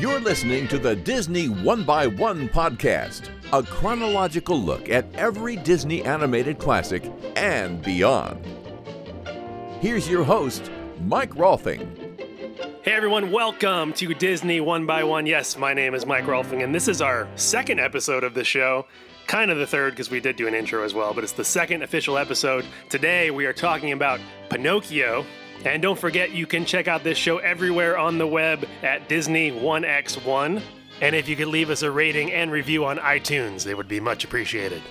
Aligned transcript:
You're 0.00 0.20
listening 0.20 0.68
to 0.68 0.78
the 0.78 0.94
Disney 0.94 1.48
One 1.48 1.82
by 1.84 2.06
One 2.06 2.48
podcast, 2.48 3.30
a 3.52 3.62
chronological 3.64 4.56
look 4.60 4.88
at 4.88 5.12
every 5.14 5.56
Disney 5.56 6.04
animated 6.04 6.60
classic 6.60 7.10
and 7.34 7.82
beyond. 7.82 8.44
Here's 9.80 10.08
your 10.08 10.22
host, 10.22 10.70
Mike 11.00 11.34
Rolfing. 11.34 11.98
Hey 12.84 12.92
everyone, 12.92 13.32
welcome 13.32 13.92
to 13.94 14.14
Disney 14.14 14.60
One 14.60 14.86
by 14.86 15.02
One. 15.02 15.26
Yes, 15.26 15.56
my 15.56 15.74
name 15.74 15.94
is 15.94 16.06
Mike 16.06 16.26
Rolfing, 16.26 16.62
and 16.62 16.72
this 16.72 16.86
is 16.86 17.02
our 17.02 17.26
second 17.34 17.80
episode 17.80 18.22
of 18.22 18.34
the 18.34 18.44
show. 18.44 18.86
Kind 19.26 19.50
of 19.50 19.58
the 19.58 19.66
third 19.66 19.94
because 19.94 20.10
we 20.10 20.20
did 20.20 20.36
do 20.36 20.46
an 20.46 20.54
intro 20.54 20.84
as 20.84 20.94
well, 20.94 21.14
but 21.14 21.24
it's 21.24 21.32
the 21.32 21.44
second 21.44 21.82
official 21.82 22.16
episode. 22.16 22.64
Today 22.88 23.32
we 23.32 23.44
are 23.46 23.52
talking 23.52 23.90
about 23.90 24.20
Pinocchio, 24.50 25.24
and 25.64 25.80
don't 25.80 25.98
forget, 25.98 26.32
you 26.32 26.46
can 26.46 26.64
check 26.64 26.88
out 26.88 27.04
this 27.04 27.16
show 27.16 27.38
everywhere 27.38 27.96
on 27.96 28.18
the 28.18 28.26
web 28.26 28.66
at 28.82 29.08
Disney 29.08 29.50
1x1. 29.50 30.60
And 31.00 31.16
if 31.16 31.28
you 31.28 31.36
could 31.36 31.48
leave 31.48 31.70
us 31.70 31.82
a 31.82 31.90
rating 31.90 32.32
and 32.32 32.50
review 32.50 32.84
on 32.84 32.98
iTunes, 32.98 33.66
it 33.66 33.76
would 33.76 33.88
be 33.88 34.00
much 34.00 34.24
appreciated. 34.24 34.82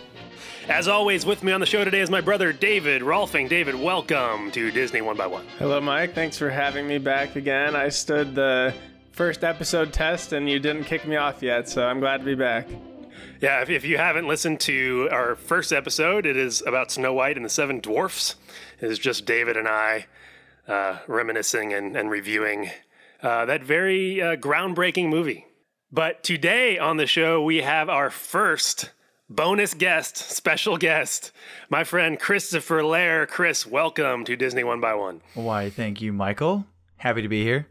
As 0.70 0.88
always, 0.88 1.26
with 1.26 1.44
me 1.44 1.52
on 1.52 1.60
the 1.60 1.66
show 1.66 1.84
today 1.84 2.02
is 2.02 2.10
my 2.10 2.22
brother 2.22 2.54
David 2.54 3.02
Rolfing. 3.02 3.49
David, 3.49 3.76
welcome 3.76 4.52
to 4.52 4.72
Disney 4.72 5.02
One 5.02 5.18
by 5.18 5.27
One. 5.27 5.46
Hello, 5.58 5.82
Mike. 5.82 6.13
Thanks 6.13 6.38
for 6.38 6.49
having 6.49 6.88
me 6.88 6.98
back 6.98 7.35
again. 7.35 7.76
I 7.76 7.90
stood 7.90 8.35
the 8.35 8.74
first 9.12 9.44
episode 9.44 9.91
test 9.91 10.32
and 10.32 10.49
you 10.49 10.60
didn't 10.60 10.85
kick 10.85 11.05
me 11.05 11.18
off 11.18 11.44
yet, 11.44 11.68
so 11.68 11.85
I'm 11.85 11.99
glad 11.99 12.20
to 12.20 12.26
be 12.26 12.35
back. 12.35 12.70
Yeah, 13.41 13.62
if, 13.62 13.70
if 13.70 13.84
you 13.84 13.98
haven't 13.98 14.27
listened 14.27 14.60
to 14.62 15.10
our 15.12 15.35
first 15.35 15.74
episode, 15.74 16.26
it 16.26 16.38
is 16.38 16.63
about 16.66 16.91
Snow 16.91 17.13
White 17.13 17.35
and 17.35 17.46
the 17.46 17.49
Seven 17.49 17.80
Dwarfs. 17.80 18.35
It 18.80 18.90
is 18.90 18.99
just 18.99 19.26
David 19.26 19.58
and 19.58 19.68
I 19.68 20.05
uh, 20.68 21.00
reminiscing 21.08 21.74
and, 21.74 21.96
and 21.96 22.10
reviewing 22.10 22.70
uh, 23.22 23.46
that 23.46 23.64
very 23.64 24.22
uh, 24.22 24.36
groundbreaking 24.36 25.10
movie. 25.10 25.46
But 25.92 26.24
today 26.24 26.77
on 26.77 26.98
the 26.98 27.08
show, 27.08 27.44
we 27.44 27.58
have 27.58 27.90
our 27.90 28.10
first 28.10 28.91
bonus 29.30 29.74
guest, 29.74 30.18
special 30.18 30.77
guest, 30.77 31.32
my 31.70 31.84
friend 31.84 32.20
Christopher 32.20 32.84
Lair. 32.84 33.26
Chris, 33.26 33.66
welcome 33.66 34.26
to 34.26 34.35
Disney 34.35 34.63
One 34.63 34.82
by 34.82 34.94
One. 34.94 35.22
Why, 35.34 35.70
thank 35.70 36.02
you, 36.02 36.13
Michael. 36.13 36.66
Happy 36.98 37.22
to 37.22 37.28
be 37.28 37.44
here. 37.44 37.68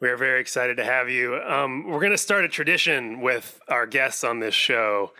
We 0.00 0.08
are 0.08 0.16
very 0.16 0.40
excited 0.40 0.76
to 0.78 0.84
have 0.84 1.08
you. 1.08 1.36
Um, 1.36 1.86
we're 1.86 2.00
going 2.00 2.12
to 2.12 2.18
start 2.18 2.44
a 2.44 2.48
tradition 2.48 3.20
with 3.20 3.60
our 3.68 3.86
guests 3.86 4.24
on 4.24 4.40
this 4.40 4.54
show. 4.54 5.12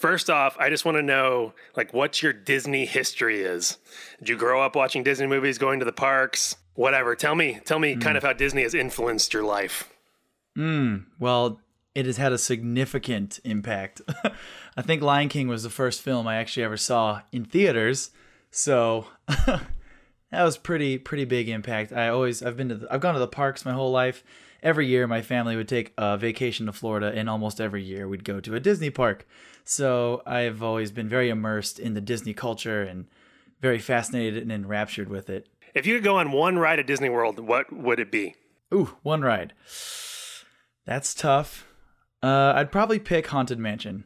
First 0.00 0.30
off, 0.30 0.56
I 0.58 0.70
just 0.70 0.86
want 0.86 0.96
to 0.96 1.02
know 1.02 1.52
like 1.76 1.92
what 1.92 2.22
your 2.22 2.32
Disney 2.32 2.86
history 2.86 3.42
is. 3.42 3.76
Did 4.18 4.30
you 4.30 4.36
grow 4.38 4.62
up 4.62 4.74
watching 4.74 5.02
Disney 5.02 5.26
movies, 5.26 5.58
going 5.58 5.78
to 5.78 5.84
the 5.84 5.92
parks, 5.92 6.56
whatever? 6.72 7.14
Tell 7.14 7.34
me, 7.34 7.60
tell 7.66 7.78
me, 7.78 7.96
mm. 7.96 8.00
kind 8.00 8.16
of 8.16 8.22
how 8.22 8.32
Disney 8.32 8.62
has 8.62 8.72
influenced 8.72 9.34
your 9.34 9.42
life. 9.42 9.92
Hmm. 10.56 11.00
Well, 11.18 11.60
it 11.94 12.06
has 12.06 12.16
had 12.16 12.32
a 12.32 12.38
significant 12.38 13.40
impact. 13.44 14.00
I 14.74 14.80
think 14.80 15.02
Lion 15.02 15.28
King 15.28 15.48
was 15.48 15.64
the 15.64 15.68
first 15.68 16.00
film 16.00 16.26
I 16.26 16.36
actually 16.36 16.62
ever 16.62 16.78
saw 16.78 17.20
in 17.30 17.44
theaters, 17.44 18.10
so 18.50 19.06
that 19.28 19.62
was 20.32 20.56
pretty 20.56 20.96
pretty 20.96 21.26
big 21.26 21.50
impact. 21.50 21.92
I 21.92 22.08
always 22.08 22.42
I've 22.42 22.56
been 22.56 22.70
to 22.70 22.76
the, 22.76 22.88
I've 22.90 23.02
gone 23.02 23.12
to 23.12 23.20
the 23.20 23.28
parks 23.28 23.66
my 23.66 23.72
whole 23.72 23.92
life. 23.92 24.24
Every 24.62 24.86
year, 24.86 25.06
my 25.06 25.22
family 25.22 25.56
would 25.56 25.68
take 25.68 25.92
a 25.96 26.18
vacation 26.18 26.66
to 26.66 26.72
Florida, 26.72 27.12
and 27.14 27.30
almost 27.30 27.60
every 27.60 27.82
year 27.82 28.08
we'd 28.08 28.24
go 28.24 28.40
to 28.40 28.54
a 28.54 28.60
Disney 28.60 28.90
park. 28.90 29.26
So 29.64 30.22
I've 30.26 30.62
always 30.62 30.92
been 30.92 31.08
very 31.08 31.30
immersed 31.30 31.78
in 31.78 31.94
the 31.94 32.00
Disney 32.00 32.34
culture 32.34 32.82
and 32.82 33.06
very 33.60 33.78
fascinated 33.78 34.42
and 34.42 34.52
enraptured 34.52 35.08
with 35.08 35.30
it. 35.30 35.48
If 35.74 35.86
you 35.86 35.94
could 35.94 36.04
go 36.04 36.16
on 36.16 36.32
one 36.32 36.58
ride 36.58 36.78
at 36.78 36.86
Disney 36.86 37.08
World, 37.08 37.38
what 37.38 37.72
would 37.72 38.00
it 38.00 38.10
be? 38.10 38.34
Ooh, 38.74 38.96
one 39.02 39.22
ride. 39.22 39.52
That's 40.84 41.14
tough. 41.14 41.66
Uh, 42.22 42.52
I'd 42.56 42.72
probably 42.72 42.98
pick 42.98 43.28
Haunted 43.28 43.58
Mansion. 43.58 44.04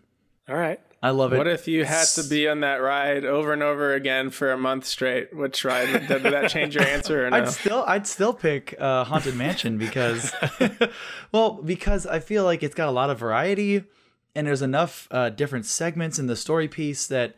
All 0.49 0.57
right. 0.57 0.81
I 1.05 1.11
love 1.11 1.35
it. 1.35 1.37
What 1.37 1.49
if 1.49 1.69
you 1.69 1.85
had 1.85 2.07
to 2.15 2.23
be 2.25 2.49
on 2.49 2.61
that 2.61 2.77
ride 2.77 3.27
over 3.27 3.53
and 3.53 3.63
over 3.63 3.93
again 3.93 4.31
for 4.31 4.51
a 4.51 4.57
month 4.57 4.87
straight? 4.87 5.37
Which 5.37 5.63
ride 5.63 6.09
did 6.09 6.23
that 6.23 6.49
change 6.51 6.75
your 6.75 6.85
answer? 6.85 7.27
Or 7.27 7.31
no? 7.31 7.37
I'd 7.37 7.49
still 7.51 7.85
I'd 7.87 8.07
still 8.07 8.33
pick 8.33 8.75
uh, 8.79 9.05
Haunted 9.05 9.37
Mansion 9.37 9.77
because, 9.77 10.33
well, 11.33 11.61
because 11.63 12.07
I 12.07 12.21
feel 12.21 12.45
like 12.45 12.63
it's 12.63 12.75
got 12.75 12.89
a 12.89 12.91
lot 12.91 13.11
of 13.11 13.19
variety, 13.19 13.85
and 14.35 14.47
there's 14.47 14.63
enough 14.63 15.07
uh, 15.11 15.29
different 15.29 15.67
segments 15.67 16.19
in 16.19 16.27
the 16.27 16.37
story 16.37 16.69
piece 16.69 17.07
that, 17.09 17.37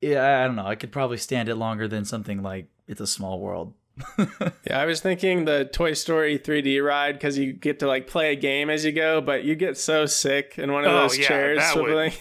yeah, 0.00 0.42
I 0.42 0.46
don't 0.48 0.56
know. 0.56 0.66
I 0.66 0.74
could 0.74 0.90
probably 0.90 1.18
stand 1.18 1.48
it 1.48 1.54
longer 1.54 1.86
than 1.86 2.04
something 2.04 2.42
like 2.42 2.66
It's 2.88 3.00
a 3.00 3.06
Small 3.06 3.38
World. 3.38 3.74
yeah, 4.18 4.80
I 4.80 4.86
was 4.86 5.00
thinking 5.00 5.44
the 5.44 5.66
Toy 5.66 5.92
Story 5.92 6.36
3D 6.36 6.84
ride 6.84 7.12
because 7.12 7.38
you 7.38 7.52
get 7.52 7.78
to 7.78 7.86
like 7.86 8.08
play 8.08 8.32
a 8.32 8.36
game 8.36 8.70
as 8.70 8.84
you 8.84 8.90
go, 8.90 9.20
but 9.20 9.44
you 9.44 9.54
get 9.54 9.78
so 9.78 10.04
sick 10.04 10.58
in 10.58 10.72
one 10.72 10.84
of 10.84 10.90
oh, 10.90 11.02
those 11.02 11.16
yeah, 11.16 11.28
chairs. 11.28 11.62
Would, 11.76 12.12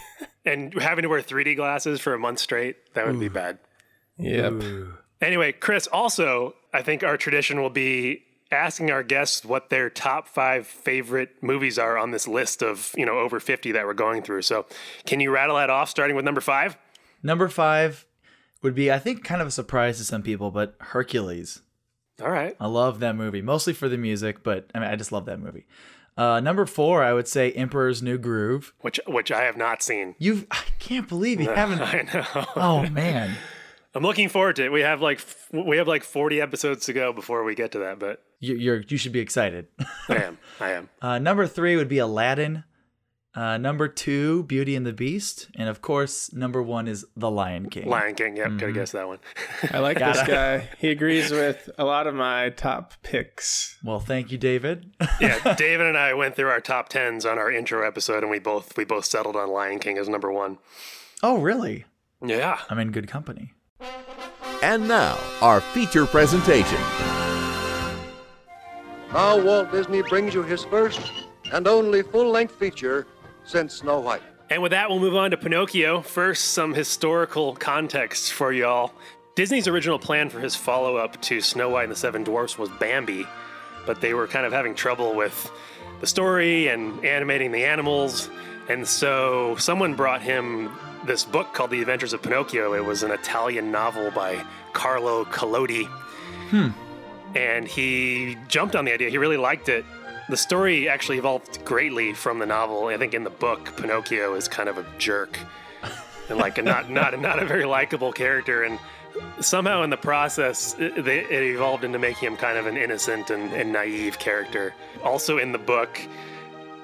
and 0.45 0.73
having 0.81 1.03
to 1.03 1.09
wear 1.09 1.21
3D 1.21 1.55
glasses 1.55 1.99
for 1.99 2.13
a 2.13 2.19
month 2.19 2.39
straight, 2.39 2.93
that 2.93 3.05
would 3.05 3.15
Ooh. 3.15 3.19
be 3.19 3.29
bad. 3.29 3.59
Yep. 4.17 4.51
Ooh. 4.53 4.93
Anyway, 5.21 5.51
Chris, 5.51 5.87
also, 5.87 6.55
I 6.73 6.81
think 6.81 7.03
our 7.03 7.17
tradition 7.17 7.61
will 7.61 7.69
be 7.69 8.23
asking 8.51 8.91
our 8.91 9.03
guests 9.03 9.45
what 9.45 9.69
their 9.69 9.89
top 9.89 10.27
five 10.27 10.67
favorite 10.67 11.41
movies 11.41 11.79
are 11.79 11.97
on 11.97 12.11
this 12.11 12.27
list 12.27 12.61
of, 12.61 12.91
you 12.97 13.05
know, 13.05 13.19
over 13.19 13.39
50 13.39 13.71
that 13.71 13.85
we're 13.85 13.93
going 13.93 14.21
through. 14.23 14.41
So 14.41 14.65
can 15.05 15.19
you 15.19 15.31
rattle 15.31 15.55
that 15.55 15.69
off 15.69 15.89
starting 15.89 16.15
with 16.15 16.25
number 16.25 16.41
five? 16.41 16.77
Number 17.23 17.47
five 17.47 18.05
would 18.61 18.75
be, 18.75 18.91
I 18.91 18.99
think, 18.99 19.23
kind 19.23 19.41
of 19.41 19.47
a 19.47 19.51
surprise 19.51 19.97
to 19.99 20.03
some 20.03 20.21
people, 20.21 20.51
but 20.51 20.75
Hercules. 20.79 21.61
All 22.21 22.29
right. 22.29 22.55
I 22.59 22.67
love 22.67 22.99
that 22.99 23.15
movie, 23.15 23.41
mostly 23.41 23.73
for 23.73 23.89
the 23.89 23.97
music, 23.97 24.43
but 24.43 24.69
I 24.75 24.79
mean, 24.79 24.89
I 24.89 24.95
just 24.95 25.11
love 25.11 25.25
that 25.25 25.39
movie. 25.39 25.65
Uh, 26.17 26.39
number 26.39 26.65
four, 26.65 27.03
I 27.03 27.13
would 27.13 27.27
say 27.27 27.51
Emperor's 27.51 28.01
New 28.01 28.17
Groove, 28.17 28.73
which 28.81 28.99
which 29.07 29.31
I 29.31 29.43
have 29.43 29.57
not 29.57 29.81
seen. 29.81 30.15
You've 30.19 30.45
I 30.51 30.63
can't 30.79 31.07
believe 31.07 31.39
you 31.39 31.47
no, 31.47 31.55
haven't. 31.55 31.81
I 31.81 32.01
know. 32.13 32.45
Oh 32.55 32.89
man, 32.89 33.37
I'm 33.95 34.03
looking 34.03 34.29
forward 34.29 34.55
to 34.57 34.65
it. 34.65 34.71
We 34.71 34.81
have 34.81 35.01
like 35.01 35.21
we 35.51 35.77
have 35.77 35.87
like 35.87 36.03
40 36.03 36.41
episodes 36.41 36.85
to 36.85 36.93
go 36.93 37.13
before 37.13 37.43
we 37.43 37.55
get 37.55 37.71
to 37.73 37.79
that, 37.79 37.99
but 37.99 38.23
you, 38.39 38.55
you're 38.55 38.83
you 38.87 38.97
should 38.97 39.11
be 39.11 39.19
excited. 39.19 39.67
I 40.09 40.15
am. 40.15 40.37
I 40.59 40.71
am. 40.71 40.89
Uh, 41.01 41.19
number 41.19 41.47
three 41.47 41.75
would 41.75 41.89
be 41.89 41.97
Aladdin. 41.97 42.63
Uh, 43.33 43.57
number 43.57 43.87
two, 43.87 44.43
Beauty 44.43 44.75
and 44.75 44.85
the 44.85 44.91
Beast, 44.91 45.47
and 45.55 45.69
of 45.69 45.81
course, 45.81 46.33
number 46.33 46.61
one 46.61 46.85
is 46.85 47.05
The 47.15 47.31
Lion 47.31 47.69
King. 47.69 47.87
Lion 47.87 48.13
King, 48.13 48.35
yep, 48.35 48.47
mm-hmm. 48.47 48.57
gotta 48.57 48.73
guess 48.73 48.91
that 48.91 49.07
one. 49.07 49.19
I 49.71 49.79
like 49.79 49.99
this 49.99 50.21
guy. 50.27 50.67
He 50.79 50.89
agrees 50.89 51.31
with 51.31 51.69
a 51.77 51.85
lot 51.85 52.07
of 52.07 52.13
my 52.13 52.49
top 52.49 52.93
picks. 53.03 53.77
Well, 53.85 54.01
thank 54.01 54.33
you, 54.33 54.37
David. 54.37 54.91
yeah, 55.21 55.53
David 55.57 55.87
and 55.87 55.97
I 55.97 56.13
went 56.13 56.35
through 56.35 56.49
our 56.49 56.59
top 56.59 56.89
tens 56.89 57.25
on 57.25 57.37
our 57.37 57.49
intro 57.49 57.87
episode, 57.87 58.21
and 58.21 58.29
we 58.29 58.39
both 58.39 58.75
we 58.75 58.83
both 58.83 59.05
settled 59.05 59.37
on 59.37 59.49
Lion 59.49 59.79
King 59.79 59.97
as 59.97 60.09
number 60.09 60.31
one. 60.31 60.57
Oh, 61.23 61.39
really? 61.39 61.85
Yeah, 62.21 62.59
I'm 62.69 62.79
in 62.79 62.91
good 62.91 63.07
company. 63.07 63.53
And 64.61 64.89
now, 64.89 65.17
our 65.41 65.61
feature 65.61 66.05
presentation. 66.05 66.79
Now, 69.13 69.41
Walt 69.41 69.71
Disney 69.71 70.01
brings 70.01 70.33
you 70.33 70.43
his 70.43 70.65
first 70.65 71.01
and 71.53 71.67
only 71.67 72.03
full 72.03 72.29
length 72.29 72.55
feature 72.55 73.07
since 73.43 73.75
Snow 73.75 73.99
White. 73.99 74.21
And 74.49 74.61
with 74.61 74.71
that, 74.71 74.89
we'll 74.89 74.99
move 74.99 75.15
on 75.15 75.31
to 75.31 75.37
Pinocchio. 75.37 76.01
First, 76.01 76.49
some 76.49 76.73
historical 76.73 77.55
context 77.55 78.33
for 78.33 78.51
y'all. 78.51 78.91
Disney's 79.35 79.67
original 79.67 79.97
plan 79.97 80.29
for 80.29 80.41
his 80.41 80.57
follow 80.57 80.97
up 80.97 81.21
to 81.23 81.39
Snow 81.39 81.69
White 81.69 81.83
and 81.83 81.91
the 81.91 81.95
Seven 81.95 82.23
Dwarfs 82.23 82.57
was 82.57 82.69
Bambi, 82.79 83.25
but 83.85 84.01
they 84.01 84.13
were 84.13 84.27
kind 84.27 84.45
of 84.45 84.51
having 84.51 84.75
trouble 84.75 85.15
with 85.15 85.49
the 86.01 86.07
story 86.07 86.67
and 86.67 87.03
animating 87.05 87.53
the 87.53 87.63
animals. 87.63 88.29
And 88.67 88.85
so 88.85 89.55
someone 89.55 89.95
brought 89.95 90.21
him 90.21 90.69
this 91.05 91.23
book 91.23 91.53
called 91.53 91.71
The 91.71 91.79
Adventures 91.79 92.11
of 92.11 92.21
Pinocchio. 92.21 92.73
It 92.73 92.83
was 92.83 93.03
an 93.03 93.11
Italian 93.11 93.71
novel 93.71 94.11
by 94.11 94.43
Carlo 94.73 95.23
Collodi. 95.25 95.85
Hmm. 96.49 96.69
And 97.35 97.67
he 97.67 98.37
jumped 98.49 98.75
on 98.75 98.83
the 98.83 98.91
idea. 98.91 99.09
He 99.09 99.17
really 99.17 99.37
liked 99.37 99.69
it 99.69 99.85
the 100.31 100.37
story 100.37 100.87
actually 100.87 101.17
evolved 101.17 101.63
greatly 101.65 102.13
from 102.13 102.39
the 102.39 102.45
novel. 102.45 102.87
I 102.87 102.97
think 102.97 103.13
in 103.13 103.25
the 103.25 103.29
book, 103.29 103.75
Pinocchio 103.75 104.33
is 104.35 104.47
kind 104.47 104.69
of 104.69 104.77
a 104.77 104.85
jerk 104.97 105.37
and 106.29 106.39
like 106.39 106.57
a 106.57 106.61
not 106.61 106.89
not 106.89 107.19
not 107.19 107.43
a 107.43 107.45
very 107.45 107.65
likable 107.65 108.13
character. 108.13 108.63
And 108.63 108.79
somehow 109.41 109.83
in 109.83 109.89
the 109.89 109.97
process, 109.97 110.73
it, 110.79 111.05
it, 111.05 111.31
evolved 111.31 111.83
into 111.83 111.99
making 111.99 112.29
him 112.29 112.37
kind 112.37 112.57
of 112.57 112.65
an 112.65 112.77
innocent 112.77 113.29
and, 113.29 113.51
and 113.51 113.73
naive 113.73 114.19
character. 114.19 114.73
Also 115.03 115.37
in 115.37 115.51
the 115.51 115.57
book, 115.57 115.99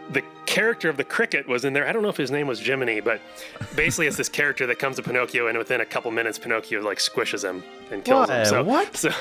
the 0.10 0.22
character 0.57 0.89
of 0.89 0.98
the 0.98 1.04
cricket 1.04 1.48
was 1.48 1.65
in 1.65 1.74
there. 1.74 1.88
I 1.88 1.92
don't 1.92 2.01
know 2.01 2.09
if 2.09 2.18
his 2.18 2.31
name 2.31 2.48
was 2.48 2.59
Jiminy, 2.59 3.00
but 3.00 3.21
basically 3.75 4.07
it's 4.07 4.18
this 4.18 4.27
character 4.27 4.65
that 4.65 4.80
comes 4.80 4.95
to 4.95 5.04
Pinocchio, 5.04 5.45
and 5.45 5.56
within 5.56 5.81
a 5.81 5.86
couple 5.86 6.09
minutes, 6.09 6.39
Pinocchio 6.39 6.81
like 6.81 6.98
squishes 6.98 7.44
him 7.44 7.63
and 7.92 8.04
kills 8.04 8.27
what? 8.27 8.39
him. 8.39 8.45
So 8.45 8.63
what? 8.63 8.98
So, 8.98 9.12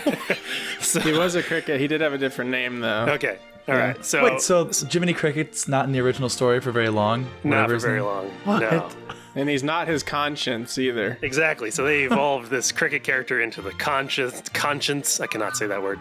so, 0.80 1.00
he 1.00 1.12
was 1.12 1.34
a 1.34 1.42
cricket. 1.42 1.78
He 1.78 1.86
did 1.86 2.00
have 2.00 2.14
a 2.14 2.18
different 2.18 2.50
name 2.50 2.80
though. 2.80 3.04
Okay. 3.10 3.38
All 3.68 3.74
yeah. 3.74 3.88
right. 3.88 4.04
So 4.04 4.24
wait. 4.24 4.40
So 4.40 4.70
Jiminy 4.90 5.12
Cricket's 5.12 5.68
not 5.68 5.84
in 5.84 5.92
the 5.92 6.00
original 6.00 6.30
story 6.30 6.60
for 6.60 6.72
very 6.72 6.88
long. 6.88 7.28
Not 7.44 7.68
for 7.68 7.78
very 7.78 8.00
long. 8.00 8.30
What? 8.44 8.60
No. 8.60 8.88
And 9.34 9.50
he's 9.50 9.62
not 9.62 9.86
his 9.86 10.02
conscience 10.02 10.78
either. 10.78 11.18
Exactly. 11.20 11.70
So 11.70 11.84
they 11.84 12.04
evolved 12.10 12.48
this 12.48 12.72
cricket 12.72 13.04
character 13.04 13.42
into 13.42 13.60
the 13.60 13.72
conscience. 13.72 14.48
Conscience. 14.54 15.20
I 15.20 15.26
cannot 15.26 15.54
say 15.54 15.66
that 15.66 15.82
word 15.82 16.00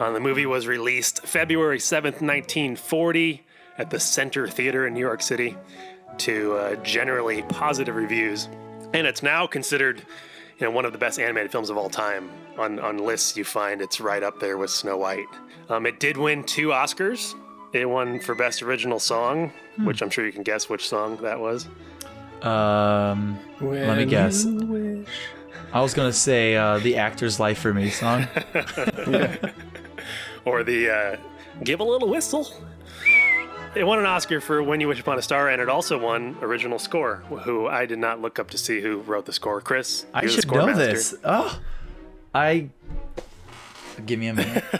Uh, 0.00 0.10
the 0.10 0.18
movie 0.18 0.46
was 0.46 0.66
released 0.66 1.24
February 1.24 1.78
7th, 1.78 2.20
1940, 2.20 3.44
at 3.78 3.90
the 3.90 4.00
Center 4.00 4.46
Theater 4.46 4.86
in 4.86 4.94
New 4.94 5.00
York 5.00 5.22
City 5.22 5.56
to 6.18 6.54
uh, 6.54 6.76
generally 6.76 7.42
positive 7.42 7.94
reviews. 7.94 8.48
And 8.92 9.06
it's 9.06 9.22
now 9.22 9.46
considered 9.46 10.02
you 10.58 10.66
know, 10.66 10.70
one 10.70 10.84
of 10.84 10.92
the 10.92 10.98
best 10.98 11.18
animated 11.18 11.50
films 11.50 11.70
of 11.70 11.76
all 11.76 11.90
time. 11.90 12.30
On, 12.58 12.78
on 12.80 12.98
lists 12.98 13.36
you 13.36 13.44
find 13.44 13.80
it's 13.80 13.98
right 14.00 14.22
up 14.22 14.38
there 14.38 14.58
with 14.58 14.70
Snow 14.70 14.98
White. 14.98 15.24
Um, 15.70 15.86
it 15.86 15.98
did 15.98 16.18
win 16.18 16.44
two 16.44 16.68
Oscars. 16.68 17.34
It 17.72 17.88
won 17.88 18.20
for 18.20 18.34
Best 18.34 18.62
Original 18.62 18.98
Song, 18.98 19.52
hmm. 19.76 19.86
which 19.86 20.02
I'm 20.02 20.10
sure 20.10 20.26
you 20.26 20.32
can 20.32 20.42
guess 20.42 20.68
which 20.68 20.86
song 20.86 21.16
that 21.22 21.40
was. 21.40 21.66
Um, 22.42 23.38
when 23.58 23.86
let 23.88 23.96
me 23.96 24.04
guess. 24.04 24.44
I 25.72 25.80
was 25.80 25.94
gonna 25.94 26.12
say 26.12 26.54
uh, 26.56 26.78
the 26.80 26.96
actor's 26.96 27.40
"Life 27.40 27.58
for 27.58 27.72
Me" 27.72 27.88
song, 27.88 28.26
or 30.44 30.62
the 30.62 30.90
uh, 30.90 31.16
"Give 31.64 31.80
a 31.80 31.84
Little 31.84 32.08
Whistle." 32.08 32.52
It 33.74 33.84
won 33.84 33.98
an 33.98 34.04
Oscar 34.04 34.42
for 34.42 34.62
When 34.62 34.80
You 34.80 34.88
Wish 34.88 35.00
Upon 35.00 35.18
a 35.18 35.22
Star, 35.22 35.48
and 35.48 35.62
it 35.62 35.70
also 35.70 35.96
won 35.96 36.36
original 36.42 36.78
score. 36.78 37.16
Who 37.44 37.66
I 37.66 37.86
did 37.86 37.98
not 37.98 38.20
look 38.20 38.38
up 38.38 38.50
to 38.50 38.58
see 38.58 38.82
who 38.82 38.98
wrote 38.98 39.24
the 39.24 39.32
score. 39.32 39.62
Chris, 39.62 40.04
I 40.12 40.26
should 40.26 40.46
know 40.50 40.66
master. 40.66 40.86
this. 40.86 41.14
Oh, 41.24 41.58
I. 42.34 42.68
Give 44.04 44.18
me 44.18 44.26
a 44.26 44.34
minute. 44.34 44.62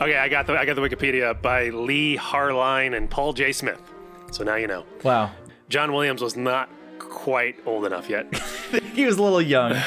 okay, 0.00 0.16
I 0.16 0.28
got 0.28 0.46
the 0.46 0.52
I 0.52 0.64
got 0.64 0.76
the 0.76 0.82
Wikipedia 0.82 1.40
by 1.42 1.70
Leigh 1.70 2.16
Harline 2.16 2.96
and 2.96 3.10
Paul 3.10 3.32
J. 3.32 3.50
Smith. 3.50 3.80
So 4.30 4.44
now 4.44 4.54
you 4.54 4.68
know. 4.68 4.84
Wow. 5.02 5.32
John 5.68 5.92
Williams 5.92 6.22
was 6.22 6.36
not 6.36 6.68
quite 7.00 7.56
old 7.66 7.86
enough 7.86 8.08
yet. 8.08 8.32
he 8.94 9.04
was 9.04 9.18
a 9.18 9.22
little 9.22 9.42
young. 9.42 9.72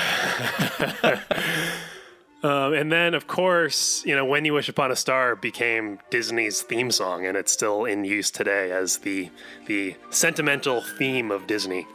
um, 2.43 2.73
and 2.73 2.91
then, 2.91 3.13
of 3.13 3.27
course, 3.27 4.05
you 4.05 4.15
know, 4.15 4.25
"When 4.25 4.45
You 4.45 4.53
Wish 4.53 4.69
Upon 4.69 4.91
a 4.91 4.95
Star" 4.95 5.35
became 5.35 5.99
Disney's 6.09 6.61
theme 6.61 6.91
song, 6.91 7.25
and 7.25 7.35
it's 7.35 7.51
still 7.51 7.85
in 7.85 8.05
use 8.05 8.29
today 8.31 8.71
as 8.71 8.97
the 8.99 9.29
the 9.65 9.95
sentimental 10.09 10.81
theme 10.81 11.31
of 11.31 11.47
Disney. 11.47 11.87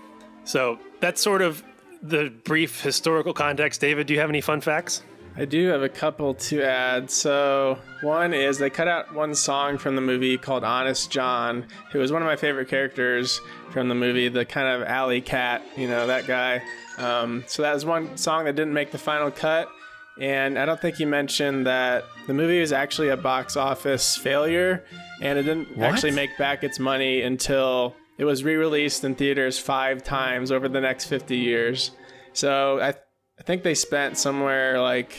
So 0.45 0.79
that's 1.01 1.21
sort 1.21 1.43
of 1.43 1.63
the 2.03 2.33
brief 2.45 2.81
historical 2.81 3.33
context. 3.33 3.81
David, 3.81 4.07
do 4.09 4.15
you 4.15 4.21
have 4.21 4.29
any 4.29 4.41
fun 4.41 4.61
facts? 4.61 5.03
I 5.35 5.47
do 5.47 5.69
have 5.69 5.83
a 5.83 5.89
couple 5.89 6.35
to 6.35 6.63
add. 6.63 7.11
So, 7.11 7.79
one 8.03 8.35
is 8.35 8.59
they 8.59 8.69
cut 8.69 8.87
out 8.87 9.15
one 9.15 9.35
song 9.35 9.79
from 9.79 9.95
the 9.95 10.03
movie 10.03 10.37
called 10.37 10.63
Honest 10.63 11.11
John, 11.11 11.65
who 11.91 12.01
was 12.01 12.13
one 12.13 12.21
of 12.21 12.27
my 12.27 12.37
favorite 12.37 12.69
characters 12.69 13.41
from 13.71 13.89
the 13.89 13.95
movie, 13.95 14.29
the 14.29 14.45
kind 14.45 14.69
of 14.69 14.87
alley 14.87 15.23
cat, 15.23 15.63
you 15.75 15.89
know, 15.89 16.07
that 16.07 16.27
guy. 16.27 16.63
Um, 16.99 17.45
so, 17.47 17.63
that 17.63 17.73
was 17.73 17.87
one 17.87 18.15
song 18.19 18.45
that 18.45 18.57
didn't 18.57 18.75
make 18.75 18.91
the 18.91 18.99
final 18.99 19.31
cut. 19.31 19.71
And 20.21 20.59
I 20.59 20.67
don't 20.67 20.81
think 20.81 21.01
you 21.01 21.07
mentioned 21.07 21.67
that 21.67 22.05
the 22.27 22.35
movie 22.35 22.61
was 22.61 22.73
actually 22.73 23.09
a 23.09 23.17
box 23.17 23.57
office 23.57 24.17
failure 24.17 24.85
and 25.23 25.39
it 25.39 25.45
didn't 25.45 25.77
what? 25.77 25.91
actually 25.91 26.11
make 26.11 26.37
back 26.37 26.63
its 26.63 26.79
money 26.79 27.23
until 27.23 27.95
it 28.19 28.25
was 28.25 28.45
re 28.45 28.57
released 28.57 29.05
in 29.05 29.15
theaters 29.15 29.59
five 29.59 30.05
times 30.05 30.53
over 30.53 30.69
the 30.69 30.81
next 30.81 31.07
50 31.07 31.37
years. 31.37 31.93
So, 32.35 32.81
I 32.81 32.95
I 33.43 33.45
think 33.45 33.65
they 33.65 33.75
spent 33.75 34.19
somewhere 34.19 34.81
like 34.81 35.19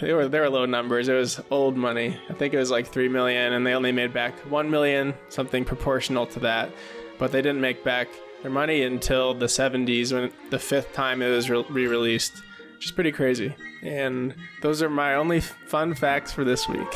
they 0.00 0.12
were 0.12 0.28
they 0.28 0.40
were 0.40 0.50
low 0.50 0.66
numbers. 0.66 1.08
It 1.08 1.14
was 1.14 1.40
old 1.50 1.76
money. 1.76 2.18
I 2.28 2.32
think 2.32 2.52
it 2.52 2.58
was 2.58 2.70
like 2.70 2.88
three 2.88 3.08
million, 3.08 3.52
and 3.52 3.66
they 3.66 3.74
only 3.74 3.92
made 3.92 4.12
back 4.12 4.34
one 4.50 4.70
million, 4.70 5.14
something 5.28 5.64
proportional 5.64 6.26
to 6.26 6.40
that. 6.40 6.70
But 7.18 7.32
they 7.32 7.42
didn't 7.42 7.60
make 7.60 7.84
back 7.84 8.08
their 8.42 8.50
money 8.50 8.82
until 8.82 9.34
the 9.34 9.46
70s, 9.46 10.12
when 10.12 10.32
the 10.50 10.58
fifth 10.58 10.92
time 10.94 11.20
it 11.22 11.28
was 11.28 11.50
re-released, 11.50 12.42
which 12.80 12.86
is 12.86 12.92
pretty 12.92 13.12
crazy. 13.12 13.54
And 13.82 14.34
those 14.62 14.80
are 14.80 14.88
my 14.88 15.16
only 15.16 15.40
fun 15.40 15.92
facts 15.94 16.32
for 16.32 16.44
this 16.44 16.66
week. 16.66 16.78